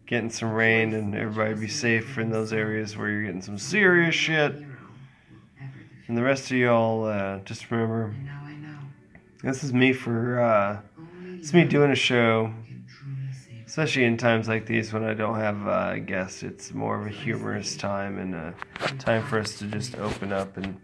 [0.05, 4.15] getting some rain and everybody be safe in those areas where you're getting some serious
[4.15, 4.55] shit.
[6.07, 8.15] And the rest of y'all, uh, just remember,
[9.43, 10.79] this is me for, uh,
[11.37, 12.51] it's me doing a show,
[13.67, 16.41] especially in times like these when I don't have uh, guests.
[16.41, 18.55] It's more of a humorous time and a
[18.97, 20.79] time for us to just open up and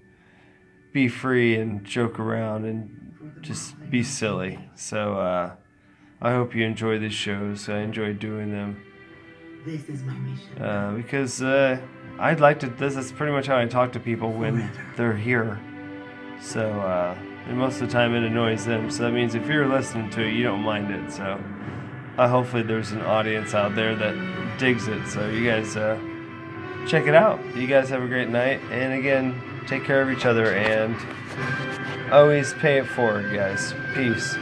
[0.95, 4.57] be free and joke around and just be silly.
[4.75, 5.51] So uh,
[6.21, 7.67] I hope you enjoy these shows.
[7.67, 8.81] I enjoy doing them.
[9.65, 10.61] This is my mission.
[10.61, 11.81] Uh, because uh,
[12.17, 12.67] I'd like to.
[12.67, 15.59] This is pretty much how I talk to people when they're here.
[16.39, 17.17] So, uh,
[17.49, 18.89] and most of the time it annoys them.
[18.89, 21.11] So that means if you're listening to it, you don't mind it.
[21.11, 21.43] So,
[22.17, 24.15] uh, hopefully there's an audience out there that
[24.57, 25.05] digs it.
[25.07, 25.99] So you guys uh,
[26.87, 27.41] check it out.
[27.53, 30.95] You guys have a great night, and again, take care of each other and
[32.11, 33.73] always pay it forward, guys.
[33.93, 34.37] Peace.